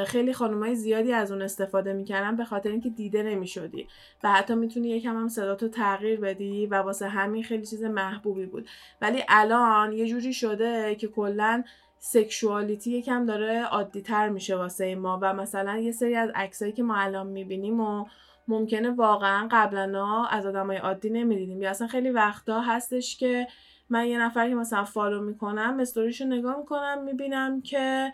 [0.08, 3.88] خیلی خانمای زیادی از اون استفاده می‌کردن به خاطر اینکه دیده نمی‌شدی.
[4.24, 8.68] و حتی می‌تونی یکم هم صداتو تغییر بدی و واسه همین خیلی چیز محبوبی بود.
[9.02, 11.64] ولی الان یه جوری شده که کلا
[12.06, 16.84] سکشوالیتی یکم داره عادی تر میشه واسه ما و مثلا یه سری از عکسایی که
[16.84, 18.06] ما الان می‌بینیم و
[18.47, 21.62] ممکنه واقعا قبلا از آدمای عادی نمی‌دیدیم.
[21.62, 23.47] یا اصلا خیلی وقتا هستش که
[23.89, 28.14] من یه نفر که مثلا follow می‌کنم استوریشو نگاه می‌کنم می‌بینم که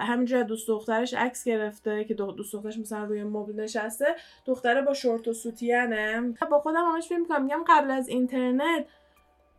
[0.00, 4.06] همینجور دوست دخترش عکس گرفته که دوست دخترش مثلا روی مبل نشسته
[4.46, 6.34] دختره با شورت و سوتیانه.
[6.50, 8.86] با خودم همش فکر می‌کنم میگم قبل از اینترنت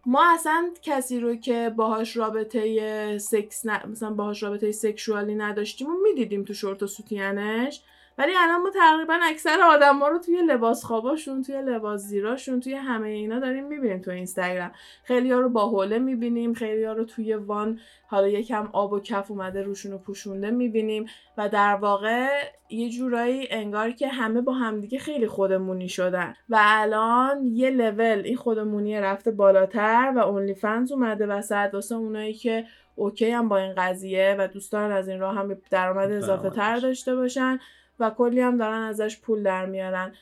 [0.06, 3.90] ما اصلا کسی رو که باهاش رابطه سکس ن...
[3.90, 7.82] مثلا باهاش رابطه sexual ی نداشتیم و می‌دیدیم تو شورت و سوتیانش.
[8.18, 12.74] ولی الان ما تقریبا اکثر آدم ها رو توی لباس خواباشون توی لباس زیراشون توی
[12.74, 14.72] همه اینا داریم می‌بینیم تو اینستاگرام.
[15.04, 19.00] خیلی ها رو با حوله می‌بینیم خیلی ها رو توی وان حالا یکم آب و
[19.00, 21.06] کف اومده روشون رو پوشونده می‌بینیم
[21.38, 22.28] و در واقع
[22.70, 26.34] یه جورایی انگار که همه با همدیگه خیلی خودمونی شدن.
[26.50, 32.34] و الان یه لول این خودمونی رفته بالاتر و اونلی فنز اومده وسط واسه اونایی
[32.34, 36.50] که اوکی هم با این قضیه و دوست دارن از این راه هم درآمد اضافه
[36.50, 37.60] تر داشته باشن.
[38.02, 40.14] و کلی هم دارن ازش پول در میارن.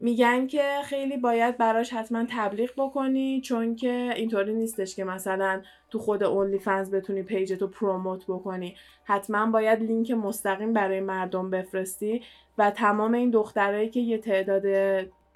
[0.00, 5.98] میگن که خیلی باید براش حتما تبلیغ بکنی چون که اینطوری نیستش که مثلا تو
[5.98, 8.76] خود OnlyFans بتونی page تو promote بکنی.
[9.04, 12.22] حتما باید لینک مستقیم برای مردم بفرستی
[12.58, 14.64] و تمام این دخترایی که یه تعداد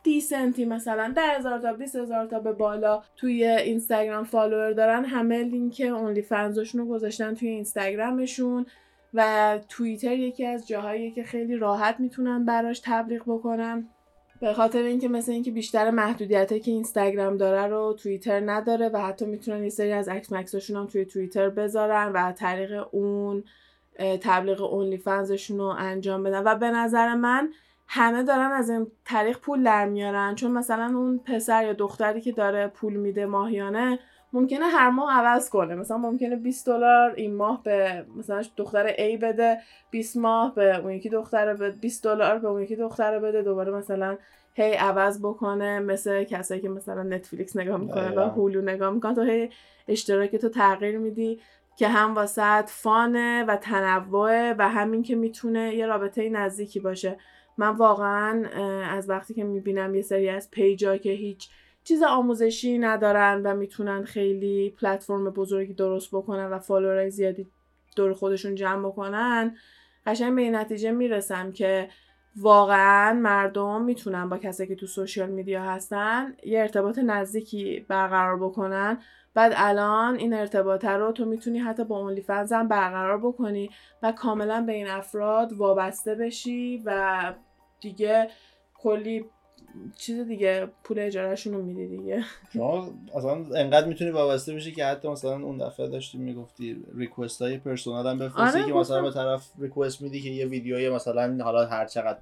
[0.02, 5.04] decent ی مثلا ده هزار تا 20 هزار تا به بالا توی اینستاگرام follower دارن
[5.04, 8.66] همه لینک OnlyFans شون رو گذاشتن توی اینستاگرامشون.
[9.14, 13.88] و توییتر یکی از جاهایی که خیلی راحت می‌تونن براش تبلیغ بکنن
[14.40, 19.26] به خاطر اینکه مثل اینکه بیشتر محدودیت که اینستاگرام داره رو توییتر نداره و حتی
[19.26, 23.44] می‌تونن یه سری از عکس مکساشون هم توی توییتر بذارن و طریق اون
[24.20, 26.42] تبلیغ اونلی فنزشون رو انجام بدن.
[26.44, 27.52] و به نظر من
[27.86, 30.34] همه دارن از این طریق پول در میارن.
[30.34, 33.98] چون مثلا اون پسر یا دختری که داره پول میده ماهیانه
[34.32, 35.74] ممکنه هر ماه عوض کنه.
[35.74, 39.58] مثلا ممکنه 20 دلار این ماه به مثلا دختر A بده
[39.90, 43.72] 20 ماه به اون یکی دختر بده 20 دلار به اون یکی دختر بده دوباره
[43.72, 44.18] مثلا
[44.54, 49.14] هی عوض بکنه مثل کسایی که مثلا نتفلیکس نگاه می‌کنن و هولو نگاه می‌کنن.
[49.14, 49.50] تو هی
[49.88, 51.40] اشتراک تو تغییر میدی
[51.76, 57.16] که هم واسط فانه و تنوعه و همین که می‌تونه یه رابطه نزدیکی باشه.
[57.58, 58.44] من واقعا
[58.90, 61.48] از وقتی که می‌بینم یه سری از پیجا که هیچ
[61.88, 67.46] چیز آموزشی ندارن و می‌تونن خیلی پلتفرم بزرگی درست بکنن و فالوورای زیادی
[67.96, 69.56] دور خودشون جمع بکنن
[70.06, 71.88] قشنگ به این نتیجه می‌رسم که
[72.36, 78.98] واقعا مردم می‌تونن با کسایی که تو سوشیال میدیا هستن یه ارتباط نزدیکی برقرار بکنن.
[79.34, 83.70] بعد الان این ارتباطه رو تو می‌تونی حتی با اونلی هم برقرار بکنی
[84.02, 87.32] و کاملا به این افراد وابسته بشی و
[87.80, 88.28] دیگه
[88.74, 89.24] کلی
[89.96, 92.24] چیز دیگه پول اجارهشون رو میدی دیگه.
[92.52, 97.58] شما اصلا انقدر می‌تونی وابسته بشی که حتی مثلا اون دفعه داشتی می‌گفتی ریکوست های
[97.58, 101.66] پرسونال هم بفرستی آره که مثلا به طرف ریکوست میدی که یه ویدیوی مثلا حالا
[101.66, 102.18] هر چقدر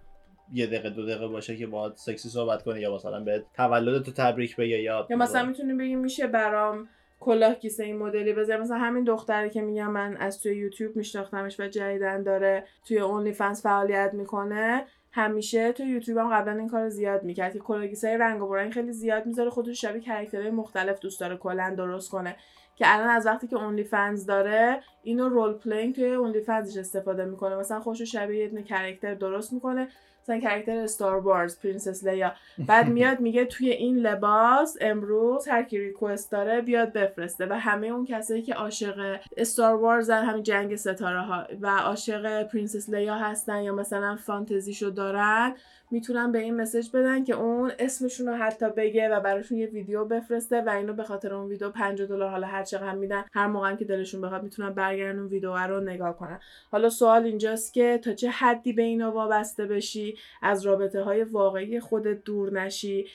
[0.53, 4.13] یه دقیقه دو دقیقه باشه که باهات سکسی صحبت کنه یا مثلا به تولد تو
[4.13, 6.89] تبریک بگه یا یا مثلا می‌تونی بگی میشه برام
[7.21, 11.61] کلاه کیسه این مدلی بذاره مثلا همین دختری که میگم من از توی یوتیوب میشناختمش
[11.61, 14.85] و جدیدن داره توی اونلی فنس فعالیت می‌کنه
[15.17, 18.73] همیشه تو یوتیوب هم قبلا این کار زیاد می‌کرد که کلاه گیسای رنگ و برنگ
[18.73, 22.37] خیلی زیاد می‌ذاره خودش شبیه character های مختلف دوست داره کلا درست کنه.
[22.77, 27.57] که الان از وقتی که OnlyFans داره اینو role playing توی OnlyFans ش استفاده می‌کنه.
[27.57, 29.89] مثلا خودشو شبیه یه character درست می‌کنه.
[30.27, 32.33] مثلا character Star Wars Princess Leia.
[32.59, 37.47] بعد میاد میگه توی این لباس امروز هر کی request داره بیاد بفرسته.
[37.47, 42.89] و همه اون کسایی که عاشق Star Wars همین جنگ ستاره ها و عاشق Princess
[42.89, 45.55] Leia هستن یا مثلا فانتزیشو دارن
[45.91, 50.05] می‌تونن به این مسج بدن که اون اسمشون رو حتی بگه و براشون یه ویدیو
[50.05, 53.75] بفرسته و اینو به خاطر اون ویدیو 50 دلار حالا هر چقدر میدن هر موقع
[53.75, 56.41] که دلشون بخواد می‌تونن برگردن اون ویدیو رو نگاه کنن.
[56.71, 61.81] حالا سوال اینجاست که تا چه حدی به اینا وابسته بشی؟ از رابطه های واقعی
[61.81, 63.07] خودت دور نشی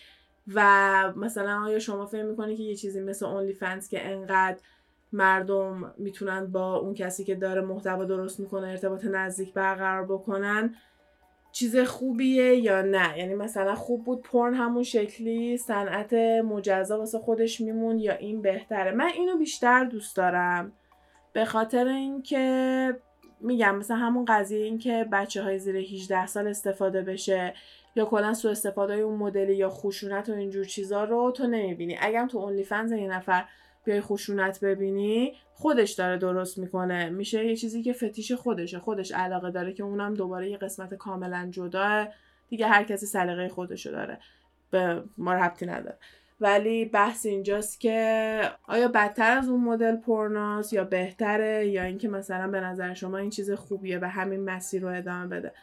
[0.53, 4.57] و مثلا آیا شما فکر می‌کنی که یه چیزی مثل اونلی فنس که انقدر
[5.13, 10.75] مردم می‌تونن با اون کسی که داره محتوا درست می‌کنه ارتباط نزدیک برقرار بکنن
[11.51, 17.61] چیز خوبیه یا نه؟ یعنی مثلا خوب بود پرن همون شکلی صنعت مجزا واسه خودش
[17.61, 20.71] میمون یا این بهتره؟ من اینو بیشتر دوست دارم.
[21.33, 22.95] به خاطر اینکه
[23.41, 27.53] میگم مثلا همون قضیه این که بچه های زیر 18 سال استفاده بشه
[27.95, 31.97] یا کلا سو استفاده اون مدلی یا خشونت و اینجور چیزا رو تو نمی‌بینی.
[32.01, 33.45] اگر تو اونلی فنز یه نفر
[33.83, 37.09] بیای خشونت ببینی خودش داره درست می‌کنه.
[37.09, 38.79] میشه یه چیزی که فتیش خودشه.
[38.79, 42.07] خودش علاقه داره که اونم دوباره یه قسمت کاملا جدا.
[42.49, 44.19] دیگه هر کسی سلیقه خودشو داره.
[44.71, 45.97] به ما ربطی نداره.
[46.41, 52.47] ولی بحث اینجاست که آیا بدتر از اون مدل پورناس یا بهتره؟ یا اینکه مثلا
[52.47, 55.53] به نظر شما این چیز خوبیه و همین مسیر رو ادامه بده.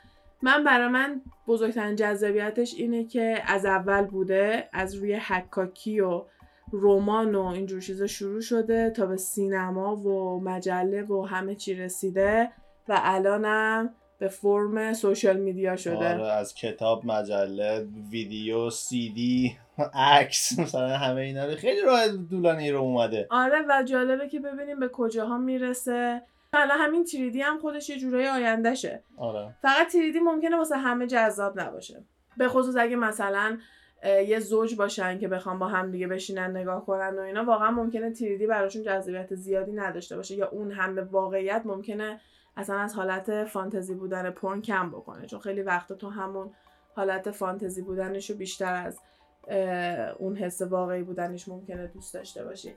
[0.43, 6.25] من برای من بزرگترین جذابیتش اینه که از اول بوده از روی حکاکی و
[6.73, 12.51] رمان و اینجور چیزا شروع شده تا به سینما و مجله و همه چی رسیده
[12.89, 16.15] و الانم به فرم سوشال میدیا شده.
[16.15, 19.57] آره از کتاب مجله ویدیو سی دی
[19.95, 23.27] عکس مثلا همه اینا رو خیلی راه دولانی رو اومده.
[23.31, 26.23] آره و جالبه که ببینیم به کجاها می‌رسه.
[26.53, 29.03] حالا همین تریدی هم خودش یه جورای آیندهشه.
[29.17, 29.55] آره.
[29.63, 32.05] فقط تریدی ممکنه واسه همه جذاب نباشه.
[32.37, 33.59] به خصوص اگه مثلا
[34.05, 38.11] یه زوج باشن که بخوام با هم دیگه بشینن نگاه کنن و اینا واقعا ممکنه
[38.11, 42.21] تریدی براشون جذابیت زیادی نداشته باشه یا اون همه واقعیت ممکنه
[42.57, 46.51] اصلا از حالت فانتزی بودن پرن کم بکنه چون خیلی وقتا تو همون
[46.95, 49.01] حالت فانتزی بودنش رو بیشتر از
[50.19, 52.75] اون حس واقعی بودنش ممکنه دوست داشته باشی.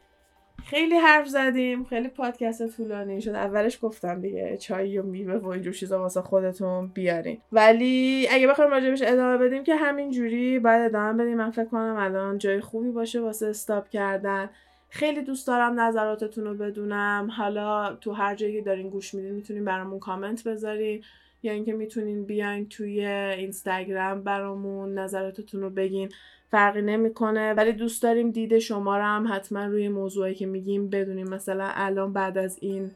[0.65, 3.29] خیلی حرف زدیم خیلی پادکست طولانی شد.
[3.29, 7.37] اولش گفتم دیگه چای و میوه و اینجور چیزا واسه خودتون بیارین.
[7.51, 11.95] ولی اگه بخوایم راجبش ادامه بدیم که همین جوری باید ادامه بدیم من فکر کنم
[11.99, 14.49] الان جای خوبی باشه واسه استاپ کردن.
[14.89, 17.29] خیلی دوست دارم نظراتتون رو بدونم.
[17.37, 21.03] حالا تو هر جایی که دارین گوش میدین می‌تونین برامون کامنت بذارین.
[21.43, 26.09] یا اینکه می‌تونین بیاین توی اینستاگرام برامون نظراتتون رو بگین.
[26.51, 27.53] فرقی نمی‌کنه.
[27.53, 31.29] ولی دوست داریم دید شما رو هم حتما روی موضوعی که میگیم بدونیم.
[31.29, 32.91] مثلا الان بعد از این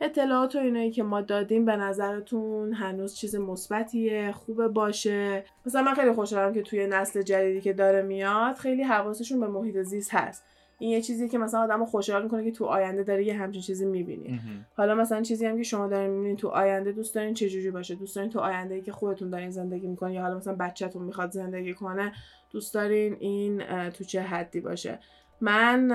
[0.00, 5.94] اطلاعات و اینایی که ما دادیم به نظرتون هنوز چیز مثبتیه؟ خوبه باشه؟ مثلا من
[5.94, 10.44] خیلی خوشحالم که توی نسل جدیدی که داره میاد خیلی حواسشون به محیط زیست هست.
[10.78, 13.86] این یه چیزی که مثلا آدمو خوشحال می‌کنه که تو آینده داره یه همچین چیزی
[13.86, 14.40] می‌بینی.
[14.74, 17.94] حالا مثلا چیزی هم که شما دارین می‌بینین تو آینده دوست دارین چه جوری باشه؟
[17.94, 21.30] دوست دارین تو آینده ای که خودتون دارین زندگی می‌کنین یا حالا مثلا بچهتون می‌خواد
[21.30, 22.12] زندگی کنه
[22.50, 24.98] دوست دارین این تو چه حدی باشه؟
[25.40, 25.90] من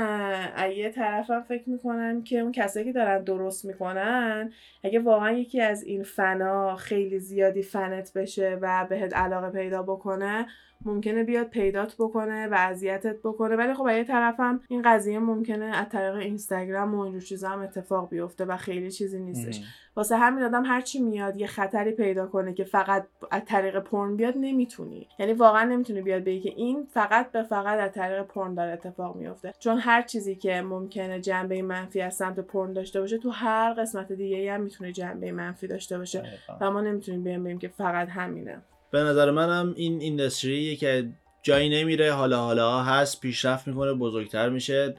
[0.78, 4.52] یه طرفم فکر می‌کنم که اون کسایی که دارن درست می‌کنن
[4.84, 10.48] اگه واقعا یکی از این فنا خیلی زیادی فنت بشه و بهت علاقه پیدا بکنه
[10.86, 13.56] ممکنه بیاد پیدات بکنه و اذیتت بکنه.
[13.56, 18.10] ولی خب یه طرفم این قضیه ممکنه از طریق اینستاگرام و اینجور چیزا هم اتفاق
[18.10, 19.62] بیفته و خیلی چیزی نیستش.
[19.96, 24.34] واسه همین آدم هرچی میاد یه خطری پیدا کنه که فقط از طریق پرن بیاد
[24.38, 25.08] نمی‌تونی.
[25.20, 29.16] یعنی واقعا نمی‌تونی بیاد بگی که این فقط به فقط از طریق پرن داره اتفاق
[29.16, 29.54] میفته.
[29.60, 34.12] چون هر چیزی که ممکنه جنبه منفی از سمت پرن داشته باشه تو هر قسمت
[34.12, 36.24] دیگه هم می‌تونه جنبه منفی داشته باشه.
[36.62, 38.62] و ما نمی‌تونیم بگیم که فقط همینه.
[38.92, 41.10] به نظر منم این اینداستری که
[41.44, 42.14] جایی نمیره.
[42.14, 44.96] حالا حالا هست پیشرفت می‌کنه بزرگتر میشه.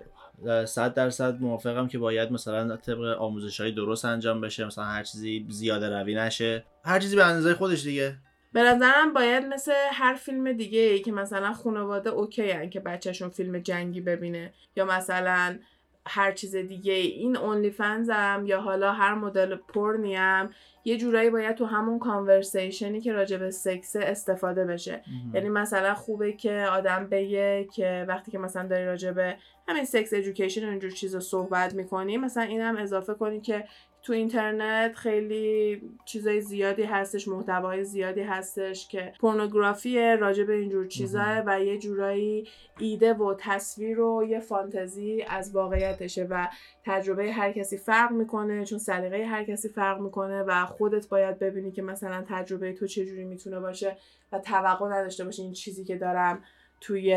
[0.67, 4.65] صد درصد موافقم که باید مثلا طبق آموزش های درست انجام بشه.
[4.65, 6.65] مثلا هر چیزی زیاده روی نشه.
[6.85, 8.17] هر چیزی به اندازه خودش دیگه.
[8.53, 13.29] به نظرم باید مثل هر فیلم دیگه ای که مثلا خانواده اوکی هن که بچهشون
[13.29, 14.53] فیلم جنگی ببینه.
[14.77, 15.59] یا مثلا
[16.07, 16.93] هر چیز دیگه.
[16.93, 20.51] این اونلی فنزم یا حالا هر مدل پرنی هم
[20.85, 25.03] یه جورایی باید تو همون کانورسیشنی که راجع به سکس استفاده بشه.
[25.35, 29.37] یعنی مثلا خوبه که آدم بگه که وقتی که مثلا داری راجع به
[29.69, 33.65] همین سکس ادویکیشن اینجور چیزا صحبت می‌کنی مثلا این هم اضافه کنی که
[34.03, 41.43] تو اینترنت خیلی چیزای زیادی هستش محتوای زیادی هستش که پورنوگرافی راجع به اینجور چیزاه
[41.47, 42.49] و یه جورایی
[42.79, 46.49] ایده و تصویر و یه فانتزی از واقعیتشه و
[46.85, 51.73] تجربه هر کسی فرق می‌کنه چون سلیقه هر کسی فرق می‌کنه و خودت باید ببینی
[51.73, 53.97] که مثلا تجربه تو چجوری می‌تونه باشه
[54.33, 56.45] و توقع نداشته باشه این چیزی که دارم
[56.81, 57.15] توی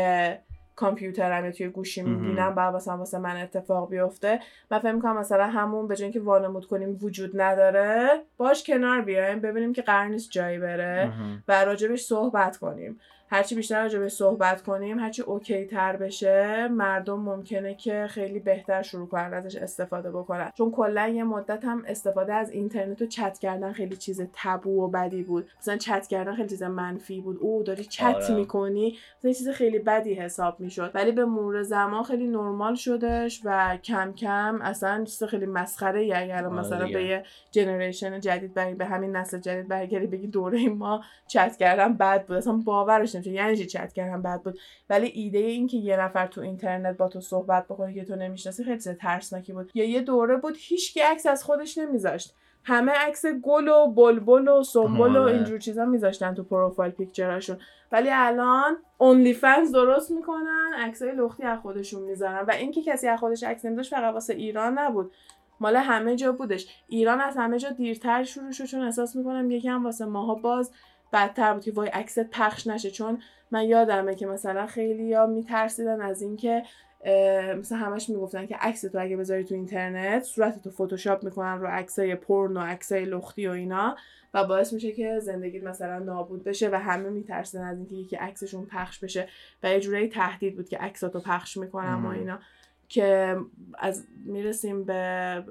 [0.76, 4.40] کامپیوترم یا توی گوشی می‌بینم بعد مثلا واسه من اتفاق بیفته.
[4.70, 9.72] و فکر می‌کنم مثلا همون به که وانمود کنیم وجود نداره باش کنار بیایم ببینیم
[9.72, 11.12] که قرار نیست جایی بره
[11.48, 13.00] و راجبش صحبت کنیم.
[13.28, 18.82] هرچی بیشتر راجع به صحبت کنیم هرچی اوکی تر بشه مردم ممکنه که خیلی بهتر
[18.82, 20.50] شروع کنن ازش استفاده بکنن.
[20.54, 24.88] چون کلا یه مدت هم استفاده از اینترنت و چت کردن خیلی چیز تبو و
[24.88, 25.46] بدی بود.
[25.58, 27.38] مثلا چت کردن خیلی چیز منفی بود.
[27.40, 28.34] او داری چت آره.
[28.34, 30.90] می‌کنی مثلا چیز خیلی بدی حساب می‌شد.
[30.94, 36.12] ولی به مرور زمان خیلی نرمال شدش و کم کم اصلا چیز خیلی مسخره ای
[36.12, 41.04] اگر آره مثلا به یه جنریشن جدید به همین نسل جدید برگردی بگی دوره ما
[41.26, 42.36] چت کردن بد بود.
[42.36, 44.58] اصلا باورش نمیشه یعنی چی چت کردن بد بود؟
[44.90, 48.64] ولی ایده این که یه نفر تو اینترنت با تو صحبت بکنه که تو نمی‌شناسی
[48.64, 49.70] خیلی ترسناکی بود.
[49.74, 52.34] یا یه دوره بود هیچ عکس از خودش نمیذاشت.
[52.64, 55.34] همه عکس گل و بلبل و سنبل و آره.
[55.34, 57.58] اینجور چیزا میذاشتن تو پروفایل پیکچراشون.
[57.92, 62.44] ولی الان اونلی فنز درست می‌کنن عکسای لختی از خودشون می‌ذارن.
[62.48, 65.12] و اینکه کسی از خودش عکس نمیذاشت فقط واسه ایران نبود.
[65.60, 66.66] مال همه جا بودش.
[66.88, 70.70] ایران از همه جا دیرتر شروع شد چون احساس می‌کنم یکم واسه ماها باز
[71.12, 72.90] بدتر بود که وای عکست پخش نشه.
[72.90, 76.62] چون من یادمه که مثلا خیلی یا میترسیدن از اینکه
[77.58, 81.66] مثلا همش می‌گفتن که عکس تو اگه بذاری تو اینترنت صورت تو فتوشاپ می‌کنن رو
[81.66, 83.96] عکسای پرن و عکسای لختی و اینا
[84.34, 88.66] و باعث میشه که زندگی مثلا نابود بشه و همه میترسن از اینکه یکی عکسشون
[88.66, 89.28] پخش بشه
[89.62, 92.38] و یه جورایی تهدید بود که عکساتو پخش می‌کنن و اینا.
[92.88, 93.36] که
[93.78, 95.44] از می‌رسیم به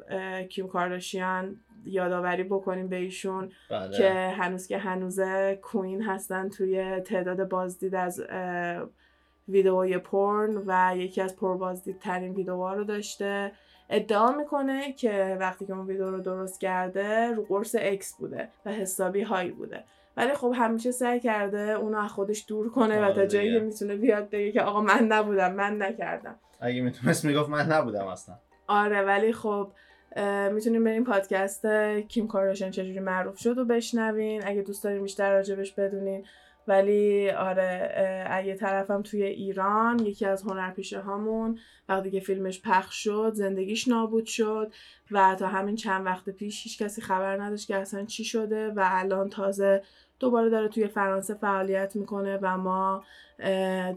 [0.49, 1.59] کیم کارداشیان.
[1.85, 3.97] یادآوری بکنیم به ایشون بله.
[3.97, 8.21] که هنوز که هنوزه کوین هستن توی تعداد بازدید از
[9.47, 13.51] ویدئوی پرن و یکی از پربازدیدترین ویدئوها رو داشته
[13.89, 18.71] ادعا می‌کنه که وقتی که اون ویدیو رو درست کرده رو قرص اکس بوده و
[18.71, 19.83] حسابی های بوده
[20.17, 23.53] ولی خب همیشه سعی کرده اونو از خودش دور کنه و آره تا جایی.
[23.53, 28.07] که می‌تونه بیاد بگه که آقا من نبودم من نکردم اگه می‌تونست می‌گفت من نبودم
[28.07, 28.35] اصلا
[28.67, 29.71] آره ولی خب
[30.15, 31.65] اه، می‌تونیم بریم پادکست
[32.07, 34.41] کیم کارداشیان چجوری معروف شد و بشنوین.
[34.45, 36.25] اگه دوست دارین بیشتر راجبش بدونین.
[36.67, 41.59] ولی آره اگه طرفم توی ایران یکی از هنرپیشه هامون
[41.89, 44.71] وقتی که فیلمش پخش شد زندگیش نابود شد.
[45.11, 48.83] و تا همین چند وقت پیش هیچ کسی خبر نداشت که اصلا چی شده و
[48.85, 49.83] الان تازه
[50.19, 53.03] دوباره داره توی فرانسه فعالیت می‌کنه و ما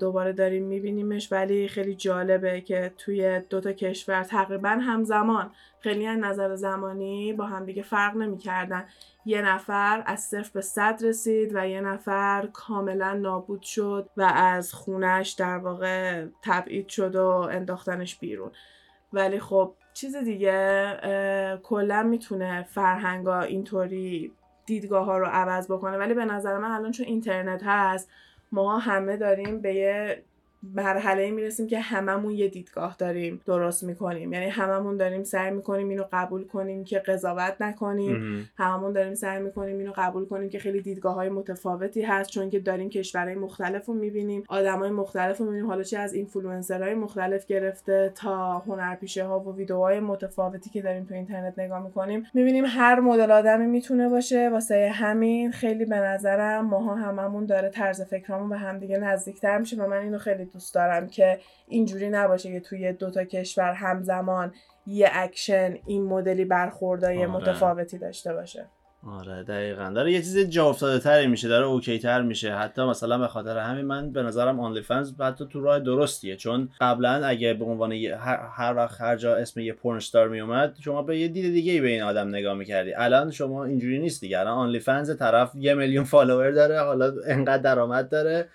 [0.00, 1.32] دوباره داریم میبینیمش.
[1.32, 7.82] ولی خیلی جالبه که توی دوتا کشور تقریبا همزمان خیلی از نظر زمانی با همدیگه
[7.82, 8.84] فرق نمی‌کردن.
[9.24, 14.74] یه نفر از صفر به صد رسید و یه نفر کاملا نابود شد و از
[14.74, 18.50] خونش در واقع تبعید شد و انداختنش بیرون.
[19.12, 20.96] ولی خب چیز دیگه
[21.62, 24.32] کلا می‌تونه فرهنگا اینطوری
[24.66, 28.10] دیدگاه ها رو عوض بکنه ولی به نظر من الان چون اینترنت هست
[28.52, 30.22] ما همه داریم به یه
[30.62, 34.32] مرحله می‌رسیم که هممون یه دیدگاه داریم درست می‌کنیم.
[34.32, 38.48] یعنی هممون داریم سعی می‌کنیم اینو قبول کنیم که قضاوت نکنیم.
[38.56, 42.60] هممون داریم سعی می‌کنیم اینو قبول کنیم که خیلی دیدگاه های متفاوتی هست چون که
[42.60, 45.66] داریم کشورهای مختلف رو می‌بینیم آدم های مختلف رو می‌بینیم.
[45.66, 51.14] حالا چه از اینفلوئنسرهای مختلف گرفته تا هنرپیشه ها و ویدیوهای متفاوتی که داریم تو
[51.14, 52.26] اینترنت نگاه می‌کنیم.
[52.34, 54.48] می‌بینیم هر مدل آدمی می‌تونه باشه.
[54.48, 59.86] واسه همین خیلی به نظرم ماها هممون داره طرز فکرامون به همدیگه نزدیکتر میشه و
[59.86, 61.38] من اینو خیلی دوست دارم که
[61.68, 64.52] اینجوری نباشه که توی دوتا کشور همزمان
[64.86, 67.26] یه اکشن این مدلی برخوردای آره.
[67.26, 68.66] متفاوتی داشته باشه.
[69.06, 69.92] آره دقیقا.
[69.94, 72.54] داره یه چیز جا افتاده تری میشه داره okay تر میشه.
[72.54, 76.36] حتی مثلا به خاطر همین من به نظرم OnlyFans حتی تو راه درستیه.
[76.36, 81.02] چون قبلا اگه به عنوان هر, وقت هر جا اسم یه porn star میومد شما
[81.02, 82.94] به یه دید دیگه ای به این آدم نگاه می‌کردی.
[82.94, 88.08] الان شما اینجوری نیست دیگه الان OnlyFans طرف یه میلیون follower داره حالا انقدر درآمد
[88.08, 88.48] داره.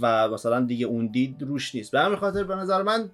[0.00, 1.92] و مثلا دیگه اون دید روش نیست.
[1.92, 3.10] به همین خاطر به نظر من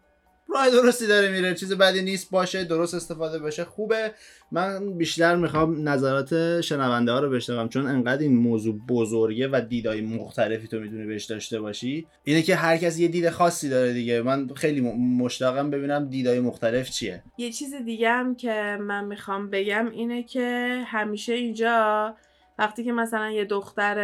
[0.49, 1.55] راه درستی داره میره.
[1.55, 4.13] چیز بدی نیست باشه درست استفاده بشه خوبه.
[4.53, 10.01] من بیشتر می‌خوام نظرات شنونده ها رو بشنوم چون انقدر این موضوع بزرگه و دیدای
[10.01, 12.07] مختلفی تو می‌تونی بهش داشته باشی.
[12.25, 14.23] اینه که هر کس یه دید خاصی داره دیگه.
[14.23, 14.81] من خیلی
[15.21, 17.23] مشتاقم ببینم دیدای مختلف چیه.
[17.39, 22.15] یه چیز دیگه هم که من می‌خوام بگم اینه که همیشه اینجا
[22.59, 23.97] وقتی که مثلا یه دختر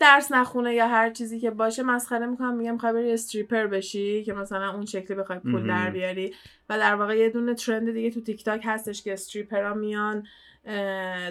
[0.00, 4.32] درس نخونه یا هر چیزی که باشه مسخره می‌کنن میگن می‌خوای بری stripper بشی که
[4.32, 5.68] مثلا اون شکلی بخوای پول.
[5.68, 6.34] در بیاری
[6.70, 10.26] و در واقع یه دونه trend دیگه تو تیک تاک هستش که stripper ها میان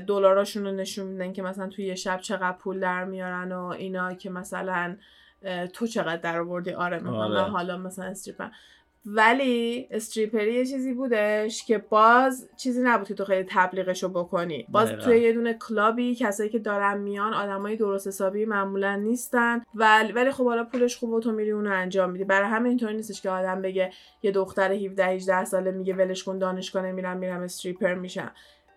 [0.07, 4.13] دلاراشون رو نشون میدن که مثلا توی یه شب چقدر پول در میارن و اینا
[4.13, 4.97] که مثلا
[5.73, 7.41] تو چقدر در آوردی آره می‌خوام آره.
[7.41, 8.47] حالا مثلا stripper
[9.05, 14.65] ولی stripper ی یه چیزی بودش که باز چیزی نبود که تو خیلی تبلیغشو بکنی.
[14.69, 15.03] باز دقیقا.
[15.03, 19.61] توی یه دونه club ی کسایی که دارن میان آدمای درست حسابی معمولا نیستن.
[19.75, 22.23] ولی ولی خب حالا پولش خوبه و تو میری اونو انجام میدی.
[22.23, 23.91] برای همین اینطوری نیستش که آدم بگه
[24.23, 28.31] یه دختر 17 18 ساله میگه ولش کن دانشگاه نمیرم میرم استریپر میشم.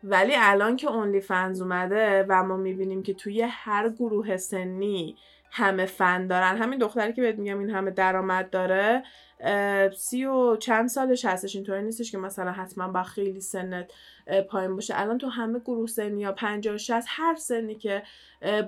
[0.05, 5.17] ولی الان که اونلی فنز اومده و ما می‌بینیم که توی هر گروه سنی
[5.57, 6.57] همه فن دارن.
[6.57, 9.03] همین دختری که بهت میگم این همه درآمد داره
[9.97, 11.55] سی و چند سالش هستش.
[11.57, 13.93] اینطوری نیستش که مثلا حتما با خیلی سنت
[14.51, 14.95] پایین باشه.
[14.97, 18.03] الان تو همه گروه سنی یا 50 60 هر سنی که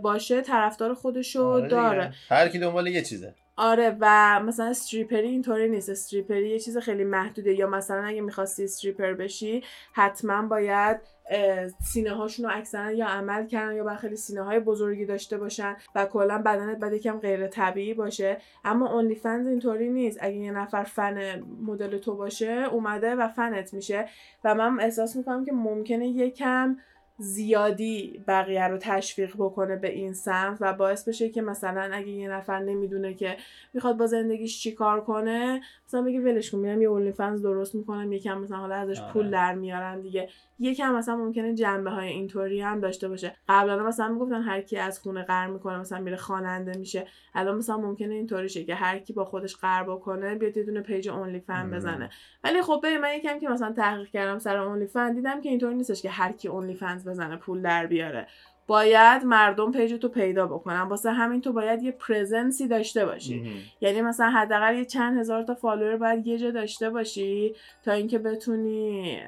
[0.02, 2.14] باشه طرفدار خودشو آره داره.
[2.30, 3.34] هر کی دنبال یه چیزه.
[3.59, 5.89] آره و مثلا استریپری اینطوری نیست.
[5.89, 7.55] استریپری یه چیز خیلی محدوده.
[7.55, 11.01] یا مثلا اگه می‌خواستی استریپر بشی حتما باید
[11.83, 15.77] سینه هاشون رو اکثرا یا عمل کردن یا باید خیلی سینه های بزرگی داشته باشن
[15.95, 18.39] و کلا بدنت باید یکم غیر طبیعی باشه.
[18.65, 20.19] اما اونلی فنز اینطوری نیست.
[20.20, 24.09] اگه یه نفر فن مدل تو باشه اومده و فنت میشه.
[24.45, 26.77] و من احساس می‌کنم که ممکنه یکم
[27.18, 32.28] زیادی بقیه رو تشویق بکنه به این سمت و باعث بشه که مثلا اگه یه
[32.28, 33.36] نفر نمی‌دونه که
[33.74, 38.12] می‌خواد با زندگیش چی کار کنه مثلا بگه ولش کن میرم یه OnlyFans درست می‌کنم
[38.12, 39.12] یکم مثلا حالا ازش آره.
[39.12, 40.28] پول در میارم دیگه.
[40.58, 43.36] یکم مثلا ممکنه جنبه های اینطوری هم داشته باشه.
[43.48, 47.06] قبلا مثلا می‌گفتن هر کی از خونه قهر می‌کنه مثلا میره خواننده میشه.
[47.34, 50.80] الان مثلا ممکنه اینطوری شه که هر کی با خودش قهر بکنه بیاد یه دونه
[50.81, 51.70] page OnlyFans.
[51.70, 52.10] بزنه.
[52.44, 56.02] ولی خب ببین من یکم که مثلا تحقیق کردم سر OnlyFans دیدم که اینطوری نیستش
[56.02, 58.26] که هر کی OnlyFans بزنه پول در بیاره.
[58.66, 60.80] باید مردم page تو پیدا بکنن.
[60.80, 63.52] واسه همین تو باید یه presence ی داشته باشی.
[63.80, 68.18] یعنی مثلا حداقل یه چند هزار تا follower باید یه جا داشته باشی تا اینکه
[68.18, 69.20] بتونی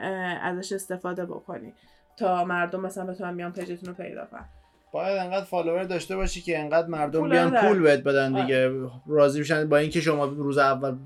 [0.42, 1.72] ازش استفاده بکنی.
[2.16, 4.44] تا مردم مثلا بتونن بیان page تون رو پیدا کنن.
[4.92, 7.50] باید انقدر follower داشته باشی که انقدر مردم پول بیان.
[7.50, 8.70] پول بهت بدن دیگه.
[9.06, 10.96] راضی میشن با اینکه شما روز اول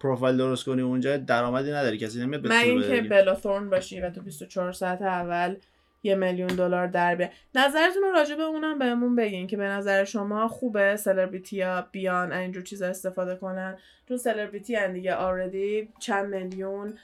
[0.00, 1.98] پروفایل درست کنی اونجا درآمدی نداری.
[1.98, 3.08] کسی نمیاد من اینکه بده.
[3.08, 5.56] Bella Thorne باشی و تو 24 ساعت اول
[6.02, 10.48] یه میلیون دلار در بیاد نظرتون راجع به اونم بهمون بگین که به نظر شما
[10.48, 13.78] خوبه سلبریتی ها بیان اینجور چیزا استفاده کنن.
[14.08, 16.94] چون سلبریتی هن دیگه آردی چند میلیون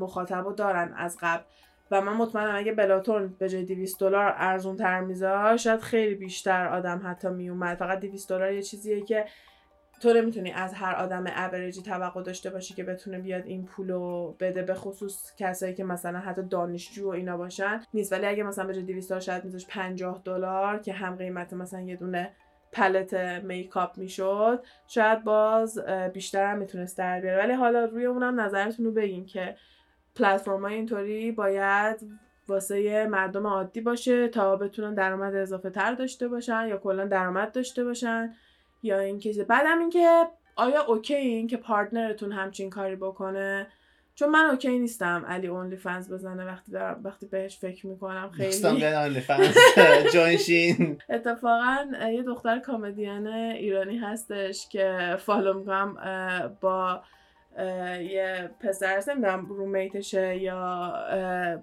[0.00, 1.42] مخاطب رو دارن از قبل.
[1.90, 6.66] و من مطمئنم اگه بلاتون به جای 200 دلار ارزون تر میذاشت شاید خیلی بیشتر
[6.66, 9.24] آدم حتی میومد فقط 200 دلار یه چیزیه که
[10.00, 14.62] تو نمی‌تونی از هر آدم اوریجی توقع داشته باشی که بتونه بیاد این پولو بده
[14.62, 17.80] به خصوص کسایی که مثلا حتی دانشجو و اینا باشن.
[17.94, 21.52] نیست ولی اگه مثلا به جای 200 دلار شاید میذاش 50 دلار که هم قیمت
[21.52, 22.30] مثلا یه دونه
[22.72, 25.78] پلت makeup می‌شد شاید باز
[26.12, 27.38] بیشتر هم می‌تونست در بیاره.
[27.38, 29.56] ولی حالا روی اونم نظرتون رو بگین که
[30.16, 31.96] پلتفرم اینطوری باید
[32.48, 37.84] واسه مردم عادی باشه تا بتونن درآمد اضافه تر داشته باشن یا کلا درآمد داشته
[37.84, 38.34] باشن.
[38.82, 40.26] یا اینکه بعدم اینکه
[40.56, 43.66] آیا okay این که partner تون همچین کاری بکنه؟
[44.14, 48.76] چون من okay نیستم علی OnlyFans بزنه وقتی دارم وقتی بهش فکر می‌کنم خیلی.
[48.76, 49.56] بیان OnlyFans join
[50.12, 51.76] شین اتفاقا
[52.12, 55.96] یه دختر کمدین ایرانی هستش که follow می‌کنم
[56.60, 57.02] با
[58.00, 60.92] یه پسر هست نمی‌دونم roommate شه یا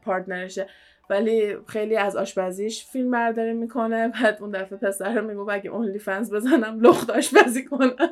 [0.05, 0.67] partner شه
[1.09, 6.79] ولی خیلی از آشپزیش فیلم برداری می‌کنه بعد اون دفعه پسر میگه اگه OnlyFans بزنم
[6.81, 8.09] لخت آشپزی کنم.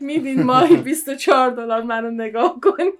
[0.00, 2.90] میبین ماهی 24 دلار منو نگاه کنی.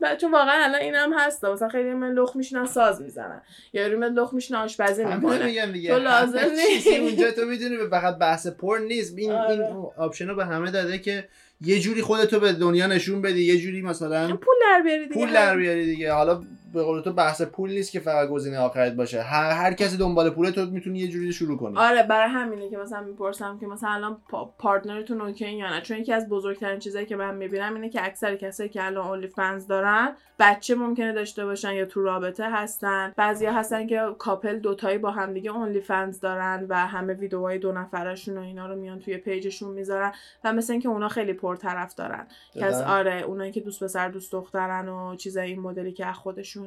[0.00, 1.44] بعد چون واقعا الان اینم هست.
[1.44, 3.40] مثلا خیلی من لخت میشینن ساز می‌زنن
[3.72, 5.66] یا روی من لخت میشینن آشپزی می‌کنه.
[5.86, 6.86] تو لازم نیست.
[6.86, 9.18] اونجا تو می‌دونی به فقط بحث پر نیست.
[9.18, 9.50] این آره.
[9.50, 9.62] این
[9.96, 11.28] option رو به همه داده که
[11.60, 15.14] یه جوری خودتو به دنیا نشون بدی یه جوری مثلا پول در بیاری دیگه.
[15.14, 16.12] پول در بیاری دیگه.
[16.12, 16.42] حالا
[16.76, 19.22] به قول تو بحث پول نیست که فقط گزینه آخرت باشه.
[19.22, 21.78] هر هر کسی دنبال پوله تو می‌تونی یه جوری شروع کنی.
[21.78, 25.80] آره برای همینه که مثلا می‌پرسم که مثلا الان پا- partner تون okay یا نه؟
[25.80, 29.66] چون یکی از بزرگترین چیزایی که من می‌بینم اینه که اکثر کسایی که الان OnlyFans
[29.66, 33.12] دارن بچه ممکنه داشته باشن یا تو رابطه هستن.
[33.16, 38.38] بعضیا هستن که کاپل دوتایی با همدیگه اونلی فنز دارن و همه ویدیوهای دو نفرشون
[38.38, 40.12] و اینا رو میان توی پیجشون می‌ذارن
[40.44, 42.26] و مثل اینکه اونا خیلی پرطرف دارن.
[42.62, 46.14] از دادن؟ آره اونایی که دوست پسر دوست دخترن و چیزای این مدلی که از
[46.16, 46.65] خودشون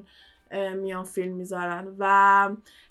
[0.52, 2.06] اه، میان فیلم می‌ذارن و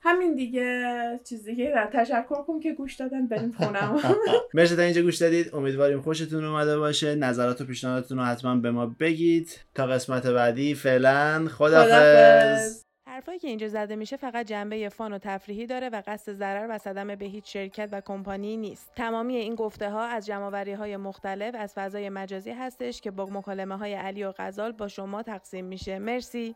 [0.02, 0.94] همین دیگه
[1.24, 4.00] چیزی که تشکر کن که گوش دادن بریم خونم
[4.54, 8.70] مرسی تا اینجا گوش دادید امیدواریم خوشتون اومده باشه نظرات و پیشنهاداتتون رو حتما به
[8.70, 12.88] ما بگید تا قسمت بعدی فعلا خدافظ خداحافظ.
[13.18, 16.78] حرفایی که اینجا زده میشه فقط جنبه فان و تفریحی داره و قصد ضرر و
[16.78, 18.92] صدمه به هیچ شرکت و کمپانی نیست.
[18.96, 23.76] تمامی این گفته ها از جمعوری های مختلف از فضای مجازی هستش که با مکالمه
[23.76, 25.98] های علی و غزال با شما تقسیم میشه.
[25.98, 26.54] مرسی.